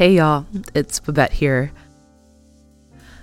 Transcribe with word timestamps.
Hey 0.00 0.14
y'all, 0.14 0.46
it's 0.74 0.98
Babette 0.98 1.30
here. 1.30 1.72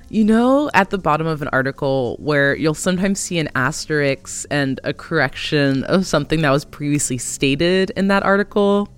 You 0.10 0.24
know, 0.24 0.70
at 0.76 0.92
the 0.92 1.00
bottom 1.00 1.26
of 1.26 1.42
an 1.42 1.48
article 1.48 2.18
where 2.20 2.56
you'll 2.56 2.76
sometimes 2.76 3.20
see 3.20 3.40
an 3.40 3.50
asterisk 3.56 4.46
and 4.52 4.80
a 4.84 4.94
correction 4.94 5.86
of 5.86 6.06
something 6.06 6.44
that 6.44 6.52
was 6.52 6.66
previously 6.66 7.18
stated 7.18 7.90
in 7.96 8.10
that 8.10 8.22
article? 8.22 8.90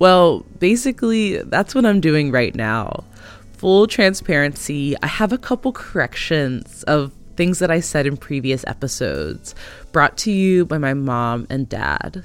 Well, 0.00 0.44
basically, 0.58 1.36
that's 1.42 1.76
what 1.76 1.86
I'm 1.86 2.00
doing 2.00 2.32
right 2.32 2.56
now. 2.56 3.04
Full 3.52 3.86
transparency, 3.86 4.96
I 5.00 5.06
have 5.06 5.32
a 5.32 5.38
couple 5.38 5.70
corrections 5.70 6.82
of 6.88 7.12
things 7.36 7.60
that 7.60 7.70
I 7.70 7.78
said 7.78 8.04
in 8.04 8.16
previous 8.16 8.64
episodes, 8.66 9.54
brought 9.92 10.16
to 10.18 10.32
you 10.32 10.66
by 10.66 10.78
my 10.78 10.94
mom 10.94 11.46
and 11.48 11.68
dad. 11.68 12.24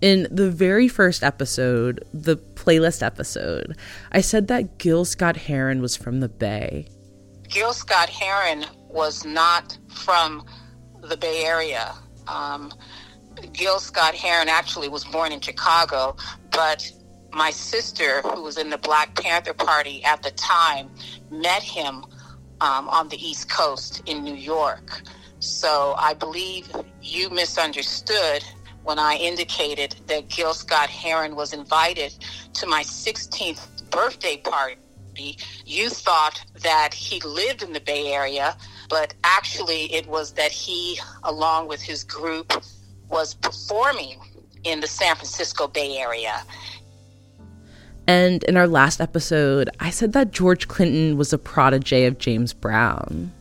In 0.00 0.28
the 0.30 0.48
very 0.48 0.86
first 0.86 1.24
episode, 1.24 2.04
the 2.14 2.36
playlist 2.36 3.02
episode, 3.02 3.76
I 4.12 4.20
said 4.20 4.46
that 4.46 4.78
Gil 4.78 5.04
Scott 5.04 5.36
Heron 5.36 5.82
was 5.82 5.96
from 5.96 6.20
the 6.20 6.28
Bay. 6.28 6.86
Gil 7.48 7.72
Scott 7.72 8.08
Heron 8.08 8.64
was 8.88 9.24
not 9.24 9.76
from 9.88 10.46
the 11.02 11.16
Bay 11.16 11.44
Area. 11.44 11.94
Um, 12.28 12.72
Gil 13.52 13.80
Scott 13.80 14.14
Heron 14.14 14.48
actually 14.48 14.88
was 14.88 15.04
born 15.04 15.32
in 15.32 15.40
Chicago, 15.40 16.16
but 16.52 16.92
my 17.32 17.50
sister, 17.50 18.22
who 18.22 18.42
was 18.42 18.56
in 18.56 18.70
the 18.70 18.78
Black 18.78 19.20
Panther 19.20 19.54
Party 19.54 20.04
at 20.04 20.22
the 20.22 20.30
time, 20.32 20.90
met 21.30 21.62
him 21.62 22.04
um, 22.60 22.88
on 22.88 23.08
the 23.08 23.16
East 23.16 23.50
Coast 23.50 24.02
in 24.06 24.22
New 24.22 24.34
York. 24.34 25.02
So 25.40 25.94
I 25.98 26.14
believe 26.14 26.70
you 27.02 27.30
misunderstood 27.30 28.44
when 28.88 28.98
I 28.98 29.16
indicated 29.16 29.96
that 30.06 30.28
Gil 30.28 30.54
Scott 30.54 30.88
Heron 30.88 31.36
was 31.36 31.52
invited 31.52 32.14
to 32.54 32.66
my 32.66 32.82
16th 32.82 33.90
birthday 33.90 34.38
party. 34.38 35.36
You 35.66 35.90
thought 35.90 36.42
that 36.62 36.94
he 36.94 37.20
lived 37.20 37.62
in 37.62 37.74
the 37.74 37.80
Bay 37.80 38.14
Area, 38.14 38.56
but 38.88 39.12
actually 39.24 39.92
it 39.92 40.06
was 40.06 40.32
that 40.32 40.50
he, 40.50 40.98
along 41.24 41.68
with 41.68 41.82
his 41.82 42.02
group, 42.02 42.50
was 43.10 43.34
performing 43.34 44.20
in 44.64 44.80
the 44.80 44.86
San 44.86 45.16
Francisco 45.16 45.68
Bay 45.68 45.98
Area. 45.98 46.42
And 48.06 48.42
in 48.44 48.56
our 48.56 48.66
last 48.66 49.02
episode, 49.02 49.68
I 49.80 49.90
said 49.90 50.14
that 50.14 50.32
George 50.32 50.66
Clinton 50.66 51.18
was 51.18 51.30
a 51.34 51.38
protege 51.38 52.06
of 52.06 52.16
James 52.16 52.54
Brown. 52.54 53.32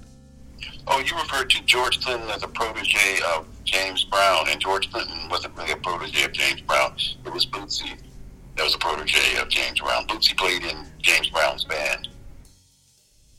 Oh, 0.88 1.00
you 1.00 1.16
referred 1.16 1.50
to 1.52 1.64
George 1.64 2.02
Clinton 2.04 2.30
as 2.32 2.44
a 2.44 2.50
protege 2.50 3.20
of 3.34 3.48
James 3.68 4.06
Brown, 4.06 4.48
and 4.50 4.60
George 4.62 4.90
Clinton 4.92 5.30
wasn't 5.30 5.56
really 5.58 5.74
a 5.74 5.78
protege 5.78 6.24
of 6.24 6.32
James 6.32 6.62
Brown. 6.62 6.96
It 7.26 7.34
was 7.34 7.46
Bootsy 7.46 8.00
that 8.56 8.64
was 8.64 8.74
a 8.74 8.80
protege 8.80 9.38
of 9.40 9.50
James 9.50 9.80
Brown. 9.80 10.08
Bootsy 10.08 10.36
played 10.36 10.64
in 10.64 10.86
James 11.00 11.30
Brown's 11.30 11.64
band. 11.64 12.08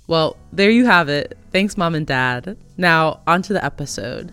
Well, 0.06 0.36
there 0.52 0.70
you 0.70 0.86
have 0.86 1.08
it. 1.08 1.36
Thanks, 1.50 1.76
Mom 1.76 1.94
and 1.94 2.06
Dad. 2.06 2.56
Now, 2.76 3.20
on 3.26 3.42
to 3.42 3.52
the 3.52 3.64
episode. 3.64 4.32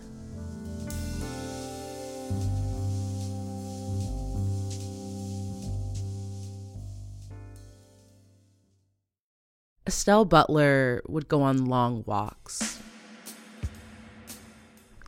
Estelle 9.86 10.24
Butler 10.24 11.02
would 11.08 11.26
go 11.26 11.42
on 11.42 11.66
long 11.66 12.04
walks 12.06 12.80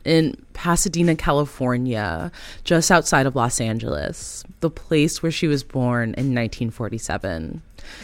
in 0.05 0.35
Pasadena, 0.53 1.15
California, 1.15 2.31
just 2.63 2.91
outside 2.91 3.25
of 3.25 3.35
Los 3.35 3.61
Angeles, 3.61 4.43
the 4.59 4.69
place 4.69 5.21
where 5.21 5.31
she 5.31 5.47
was 5.47 5.63
born 5.63 6.09
in 6.09 6.33
1947. 6.35 7.61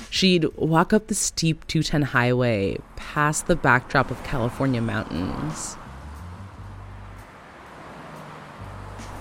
She'd 0.10 0.46
walk 0.56 0.94
up 0.94 1.08
the 1.08 1.16
steep 1.16 1.66
210 1.68 2.02
highway 2.04 2.78
past 2.96 3.48
the 3.48 3.56
backdrop 3.56 4.12
of 4.12 4.24
California 4.24 4.82
mountains. 4.82 5.78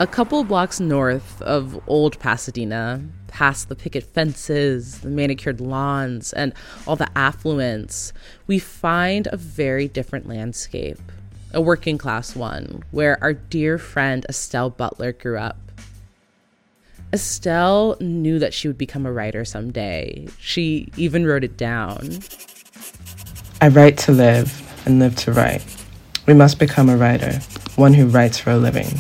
A 0.01 0.07
couple 0.09 0.43
blocks 0.43 0.81
north 0.81 1.41
of 1.43 1.81
Old 1.87 2.19
Pasadena, 2.19 3.01
past 3.29 3.69
the 3.69 3.77
picket 3.77 4.03
fences, 4.03 5.01
the 5.01 5.09
manicured 5.09 5.61
lawns, 5.61 6.33
and 6.33 6.53
all 6.87 6.97
the 6.97 7.09
affluence, 7.17 8.13
we 8.49 8.59
find 8.59 9.29
a 9.31 9.37
very 9.37 9.87
different 9.87 10.29
landscape 10.29 11.01
a 11.55 11.61
working 11.61 11.99
class 11.99 12.35
one, 12.37 12.83
where 12.91 13.23
our 13.23 13.33
dear 13.33 13.79
friend 13.79 14.27
Estelle 14.29 14.71
Butler 14.71 15.13
grew 15.13 15.39
up. 15.39 15.59
Estelle 17.13 17.97
knew 18.01 18.39
that 18.39 18.53
she 18.53 18.69
would 18.69 18.77
become 18.77 19.07
a 19.07 19.13
writer 19.13 19.45
someday. 19.45 20.27
She 20.41 20.89
even 20.97 21.27
wrote 21.27 21.45
it 21.45 21.57
down. 21.57 22.19
I 23.61 23.69
write 23.69 23.99
to 23.99 24.13
live 24.13 24.61
and 24.85 24.99
live 24.99 25.15
to 25.17 25.33
write. 25.33 25.65
We 26.27 26.35
must 26.35 26.59
become 26.59 26.89
a 26.89 26.97
writer, 26.97 27.39
one 27.77 27.95
who 27.95 28.07
writes 28.07 28.39
for 28.39 28.51
a 28.51 28.57
living, 28.57 28.99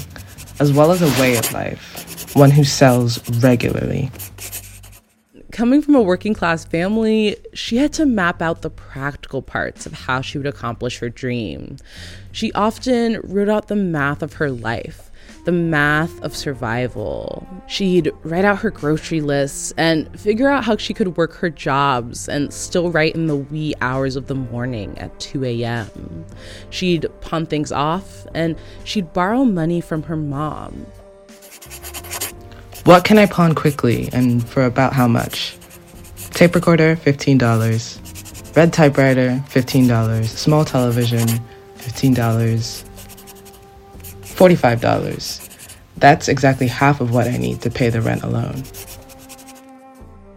as 0.61 0.73
well 0.73 0.93
as 0.93 1.03
a 1.03 1.21
way 1.21 1.37
of 1.37 1.53
life, 1.53 2.37
one 2.37 2.51
who 2.51 2.65
sells 2.65 3.29
regularly 3.43 4.11
coming 5.55 5.81
from 5.81 5.95
a 5.95 6.03
working 6.03 6.35
class 6.35 6.65
family, 6.65 7.37
she 7.55 7.77
had 7.77 7.93
to 7.93 8.05
map 8.05 8.43
out 8.43 8.63
the 8.63 8.71
practical 8.71 9.41
parts 9.41 9.87
of 9.87 9.93
how 9.93 10.21
she 10.21 10.37
would 10.37 10.49
accomplish 10.49 10.99
her 10.99 11.09
dream. 11.09 11.77
She 12.33 12.53
often 12.55 13.21
wrote 13.23 13.49
out 13.49 13.69
the 13.69 13.77
math 13.77 14.21
of 14.21 14.33
her 14.35 14.51
life, 14.51 15.13
the 15.45 15.53
math 15.53 16.21
of 16.23 16.35
survival. 16.35 17.47
She'd 17.69 18.11
write 18.25 18.45
out 18.45 18.59
her 18.59 18.71
grocery 18.73 19.21
lists 19.21 19.73
and 19.77 20.19
figure 20.19 20.51
out 20.51 20.65
how 20.65 20.77
she 20.77 20.93
could 20.93 21.17
work 21.17 21.35
her 21.35 21.51
jobs 21.51 22.29
and 22.29 22.53
still 22.53 22.91
write 22.91 23.15
in 23.15 23.29
the 23.29 23.37
wee 23.37 23.75
hours 23.81 24.17
of 24.17 24.27
the 24.27 24.35
morning 24.35 24.99
at 24.99 25.21
2 25.21 25.45
a.m. 25.45 26.27
She'd 26.71 27.07
pawn 27.21 27.47
things 27.47 27.71
off 27.71 28.27
and 28.35 28.57
she'd 28.83 29.13
borrow 29.13 29.45
money 29.45 29.81
from 29.81 30.03
her 30.03 30.17
mom 30.17 30.85
what 32.85 33.05
can 33.05 33.19
I 33.19 33.27
pawn 33.27 33.55
quickly 33.55 34.09
and 34.13 34.47
for 34.47 34.65
about 34.65 34.93
how 34.93 35.09
much? 35.09 35.57
Tape 36.31 36.55
recorder, 36.55 36.97
$15. 36.97 38.57
Red 38.57 38.73
typewriter, 38.73 39.43
$15. 39.49 40.25
Small 40.27 40.65
television, 40.65 41.27
$15. 41.77 42.85
$45. 44.23 45.45
That's 45.97 46.29
exactly 46.29 46.67
half 46.67 47.01
of 47.01 47.13
what 47.13 47.27
I 47.27 47.37
need 47.37 47.63
to 47.63 47.71
pay 47.71 47.89
the 47.89 48.01
rent 48.01 48.23
alone. 48.23 48.65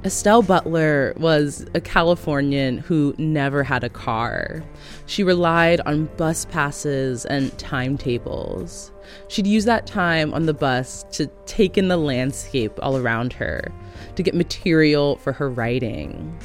Estelle 0.06 0.42
Butler 0.42 1.14
was 1.18 1.66
a 1.74 1.82
Californian 1.82 2.78
who 2.78 3.14
never 3.18 3.64
had 3.64 3.84
a 3.84 3.90
car. 3.90 4.64
She 5.08 5.24
relied 5.24 5.82
on 5.82 6.06
bus 6.18 6.46
passes 6.46 7.26
and 7.26 7.58
timetables. 7.58 8.92
She'd 9.30 9.48
use 9.48 9.66
that 9.66 9.88
time 9.88 10.34
on 10.34 10.46
the 10.46 10.54
bus 10.54 11.04
to 11.14 11.28
take 11.46 11.78
in 11.78 11.88
the 11.88 11.98
landscape 11.98 12.74
all 12.82 12.98
around 12.98 13.34
her, 13.34 13.72
to 14.16 14.24
get 14.24 14.36
material 14.36 15.16
for 15.18 15.34
her 15.34 15.50
writing. 15.50 16.38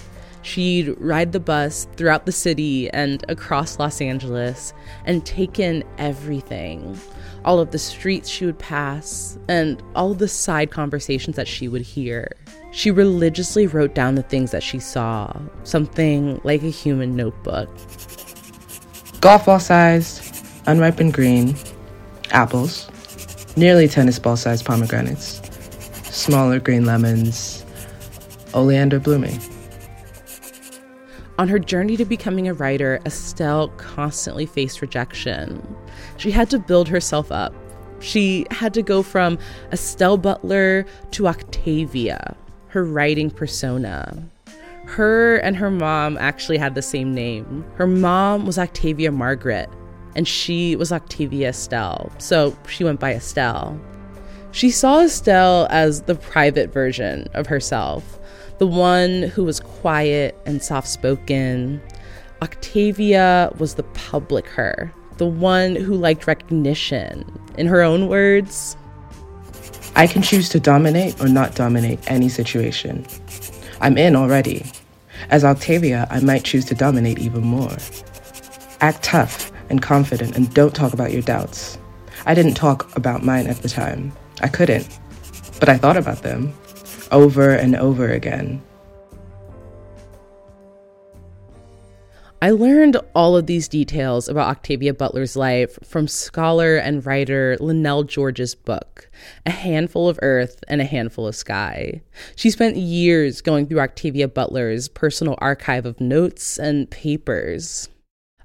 She'd 0.42 0.94
ride 0.98 1.32
the 1.32 1.40
bus 1.40 1.86
throughout 1.96 2.24
the 2.24 2.32
city 2.32 2.88
and 2.90 3.24
across 3.28 3.78
Los 3.78 4.00
Angeles 4.00 4.72
and 5.04 5.26
take 5.26 5.58
in 5.58 5.84
everything 5.98 6.98
all 7.44 7.58
of 7.58 7.70
the 7.70 7.78
streets 7.78 8.28
she 8.28 8.46
would 8.46 8.58
pass, 8.58 9.38
and 9.48 9.82
all 9.94 10.14
the 10.14 10.28
side 10.28 10.70
conversations 10.70 11.36
that 11.36 11.48
she 11.48 11.68
would 11.68 11.82
hear. 11.82 12.32
She 12.72 12.90
religiously 12.90 13.66
wrote 13.66 13.94
down 13.94 14.14
the 14.14 14.22
things 14.22 14.50
that 14.52 14.62
she 14.62 14.78
saw, 14.78 15.32
something 15.64 16.40
like 16.44 16.62
a 16.62 16.70
human 16.70 17.16
notebook. 17.16 17.68
Golf 19.22 19.46
ball 19.46 19.60
sized, 19.60 20.34
unripened 20.66 21.14
green, 21.14 21.54
apples, 22.32 22.90
nearly 23.56 23.86
tennis 23.86 24.18
ball 24.18 24.36
sized 24.36 24.64
pomegranates, 24.64 25.40
smaller 26.10 26.58
green 26.58 26.84
lemons, 26.84 27.64
oleander 28.52 28.98
blooming. 28.98 29.40
On 31.38 31.46
her 31.46 31.60
journey 31.60 31.96
to 31.98 32.04
becoming 32.04 32.48
a 32.48 32.54
writer, 32.54 32.98
Estelle 33.06 33.68
constantly 33.76 34.44
faced 34.44 34.82
rejection. 34.82 35.64
She 36.16 36.32
had 36.32 36.50
to 36.50 36.58
build 36.58 36.88
herself 36.88 37.30
up. 37.30 37.54
She 38.00 38.44
had 38.50 38.74
to 38.74 38.82
go 38.82 39.04
from 39.04 39.38
Estelle 39.70 40.16
Butler 40.16 40.84
to 41.12 41.28
Octavia, 41.28 42.36
her 42.66 42.82
writing 42.82 43.30
persona. 43.30 44.31
Her 44.92 45.36
and 45.38 45.56
her 45.56 45.70
mom 45.70 46.18
actually 46.18 46.58
had 46.58 46.74
the 46.74 46.82
same 46.82 47.14
name. 47.14 47.64
Her 47.76 47.86
mom 47.86 48.44
was 48.44 48.58
Octavia 48.58 49.10
Margaret, 49.10 49.70
and 50.14 50.28
she 50.28 50.76
was 50.76 50.92
Octavia 50.92 51.48
Estelle, 51.48 52.12
so 52.18 52.54
she 52.68 52.84
went 52.84 53.00
by 53.00 53.14
Estelle. 53.14 53.80
She 54.50 54.70
saw 54.70 55.00
Estelle 55.00 55.66
as 55.70 56.02
the 56.02 56.14
private 56.14 56.74
version 56.74 57.26
of 57.32 57.46
herself, 57.46 58.20
the 58.58 58.66
one 58.66 59.22
who 59.22 59.44
was 59.44 59.60
quiet 59.60 60.38
and 60.44 60.62
soft 60.62 60.88
spoken. 60.88 61.80
Octavia 62.42 63.50
was 63.56 63.76
the 63.76 63.84
public 63.94 64.46
her, 64.48 64.92
the 65.16 65.24
one 65.26 65.74
who 65.74 65.94
liked 65.94 66.26
recognition. 66.26 67.24
In 67.56 67.66
her 67.66 67.80
own 67.80 68.08
words, 68.08 68.76
I 69.96 70.06
can 70.06 70.20
choose 70.20 70.50
to 70.50 70.60
dominate 70.60 71.18
or 71.18 71.28
not 71.28 71.54
dominate 71.54 71.98
any 72.08 72.28
situation. 72.28 73.06
I'm 73.80 73.96
in 73.96 74.14
already. 74.14 74.70
As 75.30 75.44
Octavia, 75.44 76.06
I 76.10 76.20
might 76.20 76.44
choose 76.44 76.64
to 76.66 76.74
dominate 76.74 77.18
even 77.18 77.42
more. 77.42 77.76
Act 78.80 79.02
tough 79.02 79.52
and 79.70 79.80
confident 79.80 80.36
and 80.36 80.52
don't 80.52 80.74
talk 80.74 80.92
about 80.92 81.12
your 81.12 81.22
doubts. 81.22 81.78
I 82.26 82.34
didn't 82.34 82.54
talk 82.54 82.94
about 82.96 83.24
mine 83.24 83.46
at 83.46 83.62
the 83.62 83.68
time. 83.68 84.12
I 84.40 84.48
couldn't. 84.48 84.98
But 85.58 85.68
I 85.68 85.78
thought 85.78 85.96
about 85.96 86.22
them 86.22 86.52
over 87.10 87.50
and 87.50 87.76
over 87.76 88.08
again. 88.08 88.62
I 92.42 92.50
learned 92.50 92.96
all 93.14 93.36
of 93.36 93.46
these 93.46 93.68
details 93.68 94.28
about 94.28 94.48
Octavia 94.48 94.92
Butler's 94.94 95.36
life 95.36 95.78
from 95.84 96.08
scholar 96.08 96.74
and 96.74 97.06
writer 97.06 97.56
Lynell 97.60 98.04
George's 98.04 98.56
book, 98.56 99.08
A 99.46 99.52
Handful 99.52 100.08
of 100.08 100.18
Earth 100.22 100.64
and 100.66 100.80
a 100.80 100.84
Handful 100.84 101.28
of 101.28 101.36
Sky. 101.36 102.02
She 102.34 102.50
spent 102.50 102.76
years 102.76 103.42
going 103.42 103.68
through 103.68 103.78
Octavia 103.78 104.26
Butler's 104.26 104.88
personal 104.88 105.36
archive 105.38 105.86
of 105.86 106.00
notes 106.00 106.58
and 106.58 106.90
papers. 106.90 107.88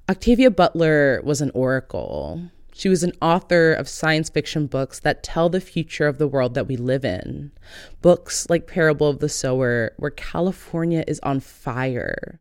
Octavia 0.08 0.52
Butler 0.52 1.20
was 1.24 1.42
an 1.42 1.50
oracle. 1.56 2.52
She 2.76 2.90
was 2.90 3.02
an 3.02 3.14
author 3.20 3.74
of 3.74 3.90
science 3.90 4.30
fiction 4.30 4.68
books 4.68 5.00
that 5.00 5.24
tell 5.24 5.50
the 5.50 5.60
future 5.60 6.06
of 6.06 6.20
the 6.20 6.28
world 6.28 6.54
that 6.54 6.68
we 6.68 6.78
live 6.78 7.04
in. 7.04 7.52
Books 8.04 8.48
like 8.48 8.68
Parable 8.68 9.10
of 9.10 9.18
the 9.18 9.28
Sower, 9.28 9.94
where 9.98 10.12
California 10.12 11.04
is 11.08 11.20
on 11.22 11.40
fire. 11.40 12.40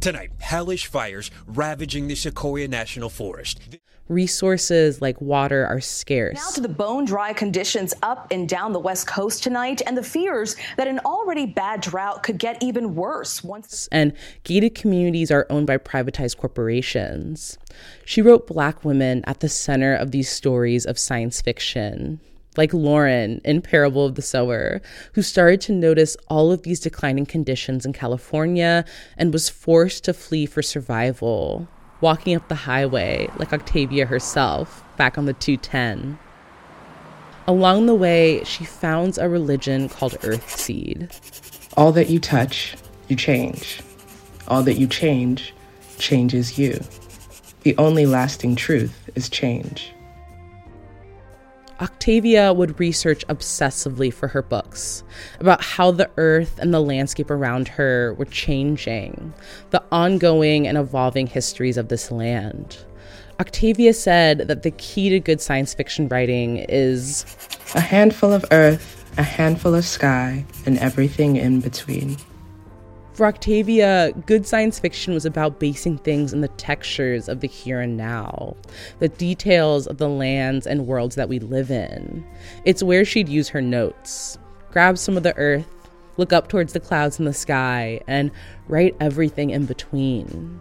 Tonight, 0.00 0.30
hellish 0.38 0.86
fires 0.86 1.30
ravaging 1.46 2.08
the 2.08 2.14
Sequoia 2.14 2.66
National 2.68 3.10
Forest. 3.10 3.60
Resources 4.08 5.02
like 5.02 5.20
water 5.20 5.66
are 5.66 5.78
scarce. 5.78 6.36
Now 6.36 6.48
to 6.54 6.62
the 6.62 6.70
bone 6.70 7.04
dry 7.04 7.34
conditions 7.34 7.92
up 8.02 8.26
and 8.30 8.48
down 8.48 8.72
the 8.72 8.78
West 8.78 9.06
Coast 9.06 9.42
tonight, 9.42 9.82
and 9.86 9.98
the 9.98 10.02
fears 10.02 10.56
that 10.78 10.88
an 10.88 11.00
already 11.00 11.44
bad 11.44 11.82
drought 11.82 12.22
could 12.22 12.38
get 12.38 12.62
even 12.62 12.94
worse 12.94 13.44
once. 13.44 13.90
And 13.92 14.14
gated 14.42 14.74
communities 14.74 15.30
are 15.30 15.46
owned 15.50 15.66
by 15.66 15.76
privatized 15.76 16.38
corporations. 16.38 17.58
She 18.06 18.22
wrote 18.22 18.46
Black 18.46 18.82
women 18.82 19.22
at 19.26 19.40
the 19.40 19.50
center 19.50 19.94
of 19.94 20.12
these 20.12 20.30
stories 20.30 20.86
of 20.86 20.98
science 20.98 21.42
fiction 21.42 22.20
like 22.60 22.74
Lauren 22.74 23.40
in 23.42 23.62
Parable 23.62 24.04
of 24.04 24.16
the 24.16 24.20
Sower, 24.20 24.82
who 25.14 25.22
started 25.22 25.62
to 25.62 25.72
notice 25.72 26.14
all 26.28 26.52
of 26.52 26.60
these 26.60 26.78
declining 26.78 27.24
conditions 27.24 27.86
in 27.86 27.94
California 27.94 28.84
and 29.16 29.32
was 29.32 29.48
forced 29.48 30.04
to 30.04 30.12
flee 30.12 30.44
for 30.44 30.60
survival, 30.60 31.66
walking 32.02 32.36
up 32.36 32.46
the 32.48 32.54
highway 32.54 33.30
like 33.38 33.54
Octavia 33.54 34.04
herself 34.04 34.84
back 34.98 35.16
on 35.16 35.24
the 35.24 35.32
210. 35.32 36.18
Along 37.46 37.86
the 37.86 37.94
way, 37.94 38.44
she 38.44 38.66
founds 38.66 39.16
a 39.16 39.26
religion 39.26 39.88
called 39.88 40.20
Earthseed. 40.20 41.08
All 41.78 41.92
that 41.92 42.10
you 42.10 42.20
touch, 42.20 42.76
you 43.08 43.16
change. 43.16 43.80
All 44.48 44.62
that 44.64 44.74
you 44.74 44.86
change, 44.86 45.54
changes 45.96 46.58
you. 46.58 46.78
The 47.62 47.74
only 47.78 48.04
lasting 48.04 48.56
truth 48.56 49.08
is 49.14 49.30
change. 49.30 49.94
Octavia 51.80 52.52
would 52.52 52.78
research 52.78 53.26
obsessively 53.28 54.12
for 54.12 54.28
her 54.28 54.42
books 54.42 55.02
about 55.38 55.62
how 55.62 55.90
the 55.90 56.10
earth 56.18 56.58
and 56.58 56.74
the 56.74 56.80
landscape 56.80 57.30
around 57.30 57.68
her 57.68 58.14
were 58.14 58.26
changing, 58.26 59.32
the 59.70 59.82
ongoing 59.90 60.68
and 60.68 60.76
evolving 60.76 61.26
histories 61.26 61.78
of 61.78 61.88
this 61.88 62.10
land. 62.10 62.84
Octavia 63.40 63.94
said 63.94 64.40
that 64.48 64.62
the 64.62 64.72
key 64.72 65.08
to 65.08 65.20
good 65.20 65.40
science 65.40 65.72
fiction 65.72 66.06
writing 66.08 66.58
is 66.68 67.24
a 67.74 67.80
handful 67.80 68.34
of 68.34 68.44
earth, 68.50 69.10
a 69.16 69.22
handful 69.22 69.74
of 69.74 69.86
sky, 69.86 70.44
and 70.66 70.78
everything 70.78 71.36
in 71.36 71.60
between. 71.60 72.18
For 73.20 73.26
Octavia, 73.26 74.12
good 74.24 74.46
science 74.46 74.78
fiction 74.78 75.12
was 75.12 75.26
about 75.26 75.60
basing 75.60 75.98
things 75.98 76.32
in 76.32 76.40
the 76.40 76.48
textures 76.48 77.28
of 77.28 77.40
the 77.40 77.48
here 77.48 77.78
and 77.78 77.94
now, 77.94 78.56
the 78.98 79.10
details 79.10 79.86
of 79.86 79.98
the 79.98 80.08
lands 80.08 80.66
and 80.66 80.86
worlds 80.86 81.16
that 81.16 81.28
we 81.28 81.38
live 81.38 81.70
in. 81.70 82.24
It's 82.64 82.82
where 82.82 83.04
she'd 83.04 83.28
use 83.28 83.50
her 83.50 83.60
notes, 83.60 84.38
grab 84.70 84.96
some 84.96 85.18
of 85.18 85.22
the 85.22 85.36
earth, 85.36 85.68
look 86.16 86.32
up 86.32 86.48
towards 86.48 86.72
the 86.72 86.80
clouds 86.80 87.18
in 87.18 87.26
the 87.26 87.34
sky, 87.34 88.00
and 88.06 88.30
write 88.68 88.96
everything 89.00 89.50
in 89.50 89.66
between. 89.66 90.58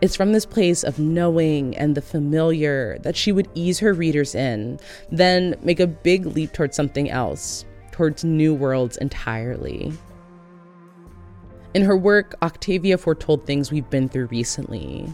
It's 0.00 0.14
from 0.14 0.30
this 0.30 0.46
place 0.46 0.84
of 0.84 1.00
knowing 1.00 1.76
and 1.76 1.96
the 1.96 2.00
familiar 2.00 3.00
that 3.00 3.16
she 3.16 3.32
would 3.32 3.48
ease 3.56 3.80
her 3.80 3.92
readers 3.92 4.36
in, 4.36 4.78
then 5.10 5.56
make 5.62 5.80
a 5.80 5.88
big 5.88 6.26
leap 6.26 6.52
towards 6.52 6.76
something 6.76 7.10
else, 7.10 7.64
towards 7.90 8.22
new 8.22 8.54
worlds 8.54 8.98
entirely. 8.98 9.92
In 11.74 11.82
her 11.82 11.96
work, 11.96 12.34
Octavia 12.40 12.96
foretold 12.96 13.44
things 13.44 13.70
we've 13.70 13.90
been 13.90 14.08
through 14.08 14.26
recently 14.26 15.06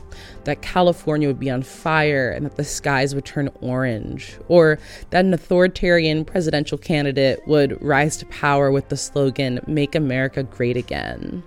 that 0.44 0.62
California 0.62 1.26
would 1.26 1.40
be 1.40 1.50
on 1.50 1.62
fire 1.62 2.30
and 2.30 2.46
that 2.46 2.56
the 2.56 2.64
skies 2.64 3.12
would 3.12 3.24
turn 3.24 3.50
orange, 3.60 4.38
or 4.46 4.78
that 5.10 5.24
an 5.24 5.34
authoritarian 5.34 6.24
presidential 6.24 6.78
candidate 6.78 7.46
would 7.48 7.82
rise 7.82 8.16
to 8.18 8.26
power 8.26 8.70
with 8.70 8.88
the 8.88 8.96
slogan, 8.96 9.58
Make 9.66 9.96
America 9.96 10.44
Great 10.44 10.76
Again. 10.76 11.42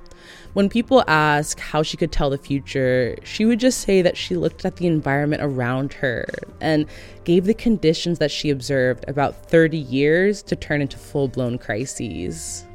When 0.54 0.68
people 0.68 1.04
ask 1.08 1.58
how 1.60 1.84
she 1.84 1.96
could 1.96 2.12
tell 2.12 2.30
the 2.30 2.38
future, 2.38 3.16
she 3.24 3.46
would 3.46 3.62
just 3.62 3.80
say 3.82 4.02
that 4.02 4.18
she 4.18 4.36
looked 4.36 4.66
at 4.66 4.76
the 4.76 4.88
environment 4.88 5.42
around 5.42 5.94
her 5.94 6.26
and 6.60 6.86
gave 7.24 7.46
the 7.46 7.54
conditions 7.54 8.20
that 8.20 8.32
she 8.32 8.50
observed 8.50 9.06
about 9.08 9.50
30 9.50 9.78
years 9.78 10.42
to 10.44 10.56
turn 10.58 10.82
into 10.82 10.98
full 10.98 11.30
blown 11.30 11.58
crises. 11.58 12.67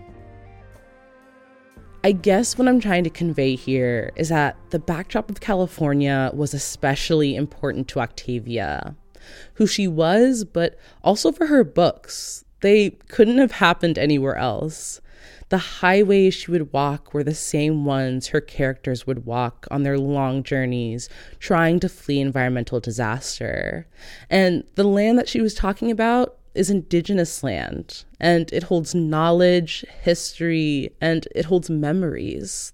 I 2.04 2.10
guess 2.10 2.58
what 2.58 2.66
I'm 2.66 2.81
trying 2.81 3.04
to 3.04 3.10
convey 3.10 3.54
here 3.54 4.10
is 4.16 4.28
that 4.31 4.56
the 4.70 4.81
backdrop 4.81 5.31
of 5.31 5.40
California 5.40 6.32
was 6.34 6.52
especially 6.52 7.37
important 7.37 7.87
to 7.88 8.00
Octavia, 8.00 8.96
who 9.54 9.69
she 9.69 9.87
was, 9.87 10.44
but 10.44 10.76
also 11.04 11.31
for 11.31 11.46
her 11.46 11.62
books. 11.62 12.44
They 12.60 12.90
couldn't 13.06 13.38
have 13.38 13.52
happened 13.52 13.99
anywhere 13.99 14.34
else. 14.34 15.00
The 15.50 15.58
highways 15.58 16.34
she 16.34 16.50
would 16.50 16.72
walk 16.72 17.14
were 17.14 17.22
the 17.22 17.34
same 17.34 17.84
ones 17.84 18.28
her 18.28 18.40
characters 18.40 19.06
would 19.06 19.25
walk 19.25 19.69
on 19.70 19.84
their 19.84 19.99
long 19.99 20.43
journeys 20.43 21.08
trying 21.38 21.78
to 21.81 21.88
flee 21.88 22.19
environmental 22.19 22.81
disaster. 22.81 23.87
And 24.28 24.64
the 24.75 24.85
land 24.85 25.18
that 25.18 25.28
she 25.28 25.40
was 25.40 25.54
talking 25.54 25.90
about 25.90 26.37
is 26.54 26.71
indigenous 26.71 27.42
land 27.42 28.04
and 28.21 28.52
it 28.52 28.64
holds 28.64 28.94
knowledge, 28.94 29.85
history, 30.02 30.90
and 31.00 31.26
it 31.35 31.47
holds 31.47 31.71
memories. 31.71 32.73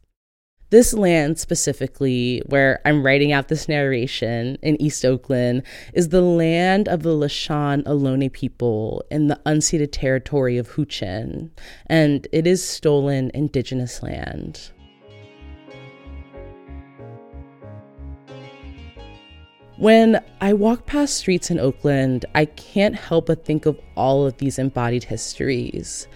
This 0.70 0.92
land, 0.92 1.38
specifically, 1.38 2.42
where 2.44 2.80
I'm 2.85 3.04
writing 3.04 3.32
out 3.32 3.49
this 3.49 3.70
narration 3.70 4.58
in 4.61 4.80
East 4.82 5.02
Oakland, 5.02 5.62
is 5.94 6.11
the 6.11 6.20
land 6.20 6.88
of 6.88 7.02
the 7.02 7.14
Lisjan 7.14 7.85
Ohlone 7.85 8.30
people 8.30 9.02
in 9.11 9.28
the 9.28 9.40
unceded 9.47 9.92
territory 9.92 10.58
of 10.58 10.73
Huichin, 10.73 11.50
and 11.87 12.28
it 12.32 12.47
is 12.47 12.62
stolen 12.62 13.30
indigenous 13.32 14.02
land. 14.02 14.70
When 19.78 20.20
I 20.40 20.54
walk 20.54 20.87
past 20.87 21.14
streets 21.14 21.52
in 21.52 21.61
Oakland, 21.61 22.26
I 22.35 22.47
can't 22.47 22.97
help 22.97 23.26
but 23.26 23.44
think 23.44 23.64
of 23.64 23.78
all 23.97 24.26
of 24.26 24.37
these 24.38 24.58
embodied 24.58 25.04
histories. 25.04 26.08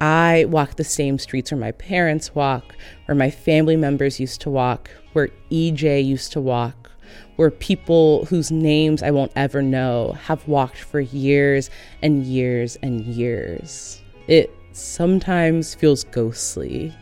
I 0.00 0.46
walk 0.48 0.76
the 0.76 0.84
same 0.84 1.18
streets 1.18 1.52
where 1.52 1.60
my 1.60 1.72
parents 1.72 2.34
walk, 2.34 2.74
where 3.04 3.14
my 3.14 3.28
family 3.28 3.76
members 3.76 4.18
used 4.18 4.40
to 4.40 4.50
walk, 4.50 4.88
where 5.12 5.28
EJ 5.50 6.02
used 6.02 6.32
to 6.32 6.40
walk, 6.40 6.90
where 7.36 7.50
people 7.50 8.24
whose 8.24 8.50
names 8.50 9.02
I 9.02 9.10
won't 9.10 9.32
ever 9.36 9.60
know 9.60 10.12
have 10.22 10.48
walked 10.48 10.78
for 10.78 11.00
years 11.00 11.68
and 12.00 12.24
years 12.24 12.76
and 12.82 13.02
years. 13.02 14.00
It 14.28 14.50
sometimes 14.72 15.74
feels 15.74 16.04
ghostly. 16.04 16.94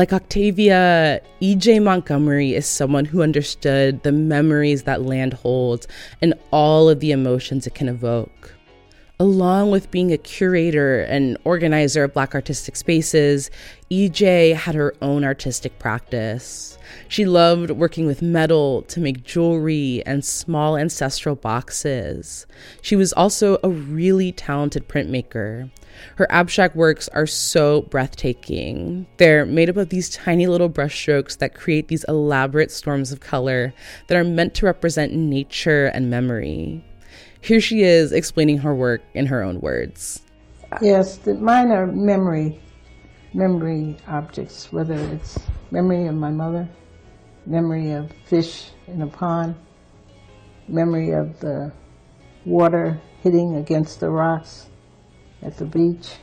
Like 0.00 0.14
Octavia, 0.14 1.20
E.J. 1.40 1.80
Montgomery 1.80 2.54
is 2.54 2.66
someone 2.66 3.04
who 3.04 3.22
understood 3.22 4.02
the 4.02 4.12
memories 4.12 4.84
that 4.84 5.02
land 5.02 5.34
holds 5.34 5.86
and 6.22 6.32
all 6.50 6.88
of 6.88 7.00
the 7.00 7.12
emotions 7.12 7.66
it 7.66 7.74
can 7.74 7.86
evoke. 7.86 8.54
Along 9.18 9.70
with 9.70 9.90
being 9.90 10.10
a 10.10 10.16
curator 10.16 11.02
and 11.02 11.36
organizer 11.44 12.04
of 12.04 12.14
Black 12.14 12.34
artistic 12.34 12.76
spaces, 12.76 13.50
EJ 13.90 14.54
had 14.54 14.74
her 14.74 14.94
own 15.02 15.22
artistic 15.22 15.78
practice. 15.78 16.78
She 17.08 17.26
loved 17.26 17.70
working 17.70 18.06
with 18.06 18.22
metal 18.22 18.80
to 18.84 19.00
make 19.00 19.22
jewelry 19.22 20.02
and 20.06 20.24
small 20.24 20.78
ancestral 20.78 21.34
boxes. 21.34 22.46
She 22.80 22.96
was 22.96 23.12
also 23.12 23.58
a 23.62 23.68
really 23.68 24.32
talented 24.32 24.88
printmaker. 24.88 25.70
Her 26.16 26.26
abstract 26.30 26.76
works 26.76 27.08
are 27.08 27.26
so 27.26 27.82
breathtaking. 27.82 29.06
They're 29.16 29.46
made 29.46 29.70
up 29.70 29.76
of 29.76 29.88
these 29.88 30.10
tiny 30.10 30.46
little 30.46 30.70
brushstrokes 30.70 31.38
that 31.38 31.54
create 31.54 31.88
these 31.88 32.04
elaborate 32.08 32.70
storms 32.70 33.12
of 33.12 33.20
color 33.20 33.72
that 34.06 34.16
are 34.16 34.24
meant 34.24 34.54
to 34.54 34.66
represent 34.66 35.12
nature 35.12 35.86
and 35.86 36.10
memory. 36.10 36.84
Here 37.40 37.60
she 37.60 37.82
is 37.82 38.12
explaining 38.12 38.58
her 38.58 38.74
work 38.74 39.02
in 39.14 39.26
her 39.26 39.42
own 39.42 39.60
words. 39.60 40.22
Yes, 40.80 41.16
the, 41.18 41.34
mine 41.34 41.70
are 41.70 41.86
memory, 41.86 42.60
memory 43.34 43.96
objects, 44.06 44.72
whether 44.72 44.94
it's 44.94 45.38
memory 45.70 46.06
of 46.06 46.14
my 46.14 46.30
mother, 46.30 46.68
memory 47.46 47.92
of 47.92 48.10
fish 48.24 48.70
in 48.86 49.02
a 49.02 49.06
pond, 49.06 49.54
memory 50.68 51.10
of 51.10 51.40
the 51.40 51.72
water 52.44 53.00
hitting 53.22 53.56
against 53.56 54.00
the 54.00 54.08
rocks 54.08 54.69
at 55.42 55.56
the 55.56 55.64
beach. 55.64 56.16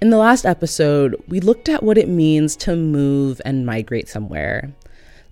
In 0.00 0.10
the 0.10 0.18
last 0.18 0.44
episode, 0.44 1.16
we 1.26 1.40
looked 1.40 1.68
at 1.68 1.82
what 1.82 1.96
it 1.96 2.08
means 2.08 2.54
to 2.56 2.76
move 2.76 3.40
and 3.44 3.64
migrate 3.64 4.08
somewhere. 4.08 4.74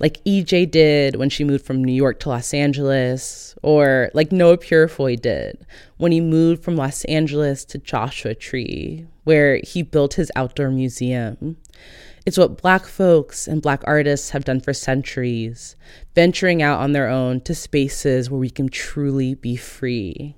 Like 0.01 0.25
EJ 0.25 0.71
did 0.71 1.17
when 1.17 1.29
she 1.29 1.45
moved 1.45 1.67
from 1.67 1.85
New 1.85 1.93
York 1.93 2.19
to 2.21 2.31
Los 2.31 2.53
Angeles, 2.55 3.55
or 3.63 4.11
like 4.15 4.33
Noah 4.33 4.59
Purifoy 4.59 5.21
did 5.21 5.67
when 5.99 6.13
he 6.13 6.21
moved 6.21 6.65
from 6.65 6.77
Los 6.77 7.05
Angeles 7.05 7.65
to 7.67 7.79
Joshua 7.79 8.35
Tree, 8.35 9.07
where 9.25 9.61
he 9.63 9.83
built 9.83 10.15
his 10.15 10.33
outdoor 10.35 10.71
museum. 10.71 11.57
It's 12.27 12.39
what 12.39 12.61
Black 12.61 12.87
folks 12.87 13.47
and 13.47 13.61
Black 13.61 13.83
artists 13.85 14.31
have 14.31 14.45
done 14.45 14.61
for 14.61 14.73
centuries, 14.73 15.77
venturing 16.15 16.63
out 16.63 16.81
on 16.81 16.93
their 16.93 17.09
own 17.09 17.43
to 17.43 17.55
spaces 17.55 18.31
where 18.31 18.41
we 18.41 18.51
can 18.51 18.71
truly 18.71 19.35
be 19.35 19.57
free. 19.57 20.35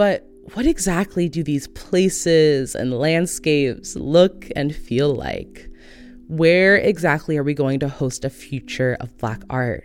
But 0.00 0.26
what 0.54 0.64
exactly 0.64 1.28
do 1.28 1.42
these 1.42 1.68
places 1.68 2.74
and 2.74 2.98
landscapes 2.98 3.96
look 3.96 4.48
and 4.56 4.74
feel 4.74 5.14
like? 5.14 5.68
Where 6.26 6.76
exactly 6.76 7.36
are 7.36 7.42
we 7.42 7.52
going 7.52 7.80
to 7.80 7.88
host 7.90 8.24
a 8.24 8.30
future 8.30 8.96
of 8.98 9.14
Black 9.18 9.42
art? 9.50 9.84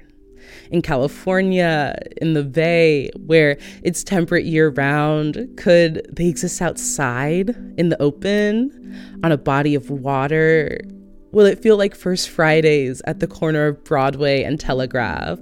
In 0.71 0.81
California, 0.81 1.97
in 2.21 2.33
the 2.33 2.45
Bay, 2.45 3.09
where 3.25 3.57
it's 3.83 4.05
temperate 4.05 4.45
year 4.45 4.69
round, 4.69 5.49
could 5.57 6.07
they 6.15 6.27
exist 6.27 6.61
outside 6.61 7.49
in 7.77 7.89
the 7.89 8.01
open 8.01 8.97
on 9.21 9.33
a 9.33 9.37
body 9.37 9.75
of 9.75 9.89
water? 9.89 10.79
Will 11.33 11.45
it 11.45 11.61
feel 11.61 11.75
like 11.75 11.93
First 11.93 12.29
Fridays 12.29 13.01
at 13.03 13.19
the 13.19 13.27
corner 13.27 13.67
of 13.67 13.83
Broadway 13.83 14.43
and 14.43 14.61
Telegraph? 14.61 15.39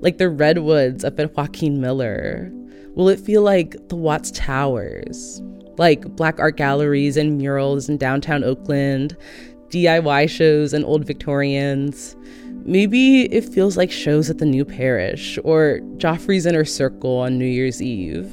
Like 0.00 0.16
the 0.16 0.30
Redwoods 0.30 1.04
up 1.04 1.20
at 1.20 1.36
Joaquin 1.36 1.78
Miller? 1.78 2.50
Will 2.94 3.08
it 3.08 3.18
feel 3.18 3.42
like 3.42 3.76
the 3.88 3.96
Watts 3.96 4.30
Towers? 4.30 5.42
Like 5.78 6.02
black 6.14 6.38
art 6.38 6.56
galleries 6.56 7.16
and 7.16 7.38
murals 7.38 7.88
in 7.88 7.96
downtown 7.96 8.44
Oakland, 8.44 9.16
DIY 9.70 10.30
shows 10.30 10.72
and 10.72 10.84
old 10.84 11.04
Victorians? 11.04 12.14
Maybe 12.64 13.22
it 13.32 13.44
feels 13.44 13.76
like 13.76 13.90
shows 13.90 14.30
at 14.30 14.38
the 14.38 14.46
New 14.46 14.64
Parish 14.64 15.38
or 15.42 15.80
Geoffrey's 15.96 16.46
Inner 16.46 16.64
Circle 16.64 17.18
on 17.18 17.36
New 17.36 17.46
Year's 17.46 17.82
Eve. 17.82 18.30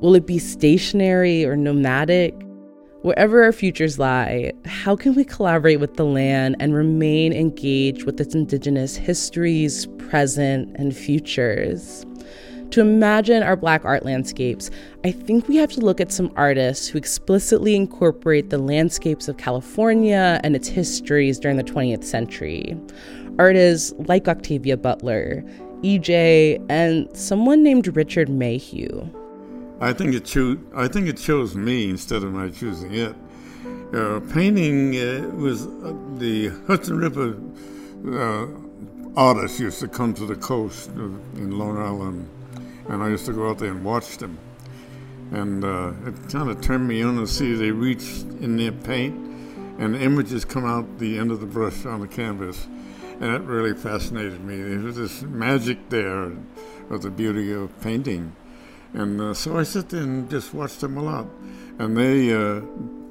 Will 0.00 0.16
it 0.16 0.26
be 0.26 0.40
stationary 0.40 1.44
or 1.44 1.56
nomadic? 1.56 2.34
Wherever 3.02 3.44
our 3.44 3.52
futures 3.52 4.00
lie, 4.00 4.52
how 4.64 4.96
can 4.96 5.14
we 5.14 5.24
collaborate 5.24 5.78
with 5.78 5.94
the 5.94 6.04
land 6.04 6.56
and 6.58 6.74
remain 6.74 7.32
engaged 7.32 8.04
with 8.04 8.20
its 8.20 8.34
indigenous 8.34 8.96
histories, 8.96 9.86
present, 9.98 10.74
and 10.76 10.96
futures? 10.96 12.04
To 12.72 12.82
imagine 12.82 13.42
our 13.42 13.56
Black 13.56 13.86
art 13.86 14.04
landscapes, 14.04 14.70
I 15.02 15.10
think 15.10 15.48
we 15.48 15.56
have 15.56 15.72
to 15.72 15.80
look 15.80 16.02
at 16.02 16.12
some 16.12 16.30
artists 16.36 16.86
who 16.86 16.98
explicitly 16.98 17.74
incorporate 17.74 18.50
the 18.50 18.58
landscapes 18.58 19.26
of 19.26 19.38
California 19.38 20.38
and 20.44 20.54
its 20.54 20.68
histories 20.68 21.38
during 21.38 21.56
the 21.56 21.64
20th 21.64 22.04
century. 22.04 22.78
Artists 23.38 23.94
like 24.00 24.28
Octavia 24.28 24.76
Butler, 24.76 25.42
EJ, 25.82 26.62
and 26.68 27.08
someone 27.16 27.62
named 27.62 27.96
Richard 27.96 28.28
Mayhew. 28.28 29.08
I 29.80 29.94
think 29.94 30.14
it 30.14 30.26
cho- 30.26 30.58
I 30.74 30.88
think 30.88 31.08
it 31.08 31.16
chose 31.16 31.54
me 31.54 31.88
instead 31.88 32.22
of 32.22 32.32
my 32.32 32.50
choosing 32.50 32.92
it. 32.92 33.14
Uh, 33.94 34.20
painting 34.34 34.94
uh, 34.96 35.26
was 35.36 35.66
uh, 35.66 35.94
the 36.16 36.48
Hudson 36.66 36.98
River 36.98 37.38
uh, 38.12 38.46
artists 39.16 39.58
used 39.58 39.80
to 39.80 39.88
come 39.88 40.12
to 40.14 40.26
the 40.26 40.36
coast 40.36 40.90
in 40.90 41.58
Long 41.58 41.78
Island 41.78 42.28
and 42.88 43.02
I 43.02 43.08
used 43.08 43.26
to 43.26 43.32
go 43.32 43.50
out 43.50 43.58
there 43.58 43.70
and 43.70 43.84
watch 43.84 44.18
them. 44.18 44.38
And 45.30 45.62
uh, 45.62 45.92
it 46.06 46.30
kind 46.30 46.48
of 46.48 46.60
turned 46.60 46.88
me 46.88 47.02
on 47.02 47.16
to 47.16 47.26
see 47.26 47.54
they 47.54 47.70
reach 47.70 48.22
in 48.40 48.56
their 48.56 48.72
paint, 48.72 49.14
and 49.78 49.94
images 49.94 50.44
come 50.44 50.64
out 50.64 50.98
the 50.98 51.18
end 51.18 51.30
of 51.30 51.40
the 51.40 51.46
brush 51.46 51.84
on 51.84 52.00
the 52.00 52.08
canvas, 52.08 52.66
and 53.20 53.24
it 53.24 53.42
really 53.42 53.74
fascinated 53.74 54.40
me. 54.40 54.56
There 54.56 54.78
was 54.78 54.96
this 54.96 55.22
magic 55.22 55.90
there 55.90 56.32
of 56.90 57.02
the 57.02 57.10
beauty 57.10 57.52
of 57.52 57.78
painting, 57.82 58.34
and 58.94 59.20
uh, 59.20 59.34
so 59.34 59.58
I 59.58 59.64
sit 59.64 59.90
there 59.90 60.02
and 60.02 60.30
just 60.30 60.54
watched 60.54 60.80
them 60.80 60.96
a 60.96 61.02
lot. 61.02 61.26
And 61.78 61.96
they 61.96 62.32
uh, 62.32 62.62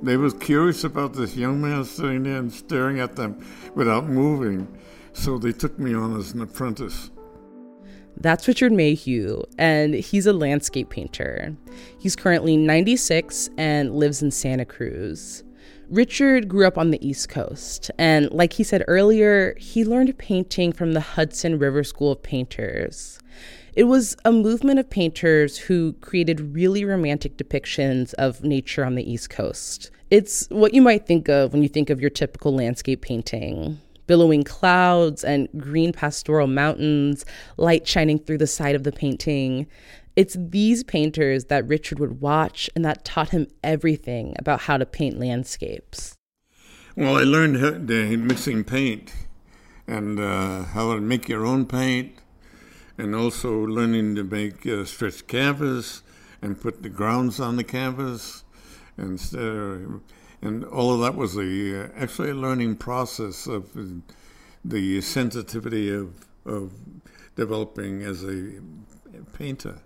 they 0.02 0.18
was 0.18 0.34
curious 0.34 0.84
about 0.84 1.14
this 1.14 1.38
young 1.38 1.62
man 1.62 1.86
sitting 1.86 2.24
there 2.24 2.38
and 2.38 2.52
staring 2.52 3.00
at 3.00 3.16
them 3.16 3.46
without 3.76 4.08
moving, 4.08 4.68
so 5.14 5.38
they 5.38 5.52
took 5.52 5.78
me 5.78 5.94
on 5.94 6.18
as 6.18 6.34
an 6.34 6.42
apprentice. 6.42 7.12
That's 8.20 8.48
Richard 8.48 8.72
Mayhew, 8.72 9.44
and 9.60 9.94
he's 9.94 10.26
a 10.26 10.34
landscape 10.34 10.90
painter. 10.90 11.56
He's 12.00 12.16
currently 12.16 12.58
96 12.58 13.50
and 13.58 13.96
lives 13.96 14.24
in 14.24 14.32
Santa 14.32 14.66
Cruz. 14.66 15.44
Richard 15.90 16.48
grew 16.48 16.66
up 16.66 16.78
on 16.78 16.92
the 16.92 17.08
East 17.08 17.30
Coast, 17.30 17.92
and 17.98 18.30
like 18.32 18.54
he 18.54 18.64
said 18.64 18.84
earlier, 18.88 19.56
he 19.60 19.86
learned 19.86 20.18
painting 20.18 20.74
from 20.74 20.94
the 20.94 21.00
Hudson 21.00 21.60
River 21.60 21.84
School 21.84 22.12
of 22.12 22.24
Painters. 22.24 23.20
It 23.74 23.84
was 23.84 24.18
a 24.26 24.32
movement 24.32 24.80
of 24.80 24.90
painters 24.90 25.58
who 25.58 25.94
created 26.02 26.56
really 26.56 26.84
romantic 26.84 27.38
depictions 27.38 28.16
of 28.16 28.44
nature 28.44 28.84
on 28.84 28.96
the 28.96 29.10
East 29.10 29.30
Coast. 29.30 29.92
It's 30.10 30.48
what 30.50 30.74
you 30.74 30.82
might 30.82 31.06
think 31.06 31.30
of 31.30 31.54
when 31.54 31.62
you 31.62 31.70
think 31.70 31.90
of 31.92 32.02
your 32.02 32.10
typical 32.10 32.54
landscape 32.54 33.02
painting 33.02 33.80
billowing 34.08 34.44
clouds 34.44 35.24
and 35.24 35.48
green 35.58 35.94
pastoral 35.94 36.48
mountains, 36.48 37.26
light 37.58 37.88
shining 37.88 38.18
through 38.18 38.40
the 38.40 38.48
side 38.48 38.76
of 38.76 38.84
the 38.84 38.92
painting. 38.92 39.68
It's 40.16 40.36
these 40.40 40.84
painters 40.84 41.46
that 41.46 41.68
Richard 41.68 42.00
would 42.00 42.22
watch 42.22 42.70
and 42.76 42.84
that 42.84 43.06
taught 43.06 43.30
him 43.30 43.48
everything 43.64 44.34
about 44.40 44.62
how 44.62 44.78
to 44.78 44.86
paint 44.86 45.20
landscapes. 45.20 46.16
Well, 46.96 47.18
I 47.18 47.24
learned 47.24 47.88
the 47.88 48.18
mixing 48.18 48.64
paint 48.64 49.14
and 49.86 50.20
uh, 50.20 50.64
how 50.64 50.94
to 50.96 51.00
make 51.00 51.30
your 51.30 51.46
own 51.46 51.66
paint, 51.66 52.14
and 52.98 53.16
also 53.16 53.54
learning 53.54 54.16
to 54.16 54.24
make 54.24 54.66
uh, 54.66 54.84
stretched 54.84 55.28
canvas 55.28 56.02
and 56.42 56.60
put 56.60 56.84
the 56.84 56.90
grounds 56.90 57.40
on 57.40 57.56
the 57.56 57.64
canvas. 57.64 58.44
And 58.98 59.20
uh, 59.34 60.00
and 60.42 60.64
all 60.66 60.94
of 60.94 61.00
that 61.02 61.16
was 61.16 61.38
uh, 61.38 61.90
actually 61.96 62.30
a 62.30 62.36
learning 62.36 62.76
process 62.76 63.48
of 63.48 63.70
the 64.64 65.02
sensitivity 65.02 65.94
of 65.94 66.14
of 66.46 66.72
developing 67.36 68.04
as 68.04 68.24
a 68.24 68.54
painter. 69.34 69.80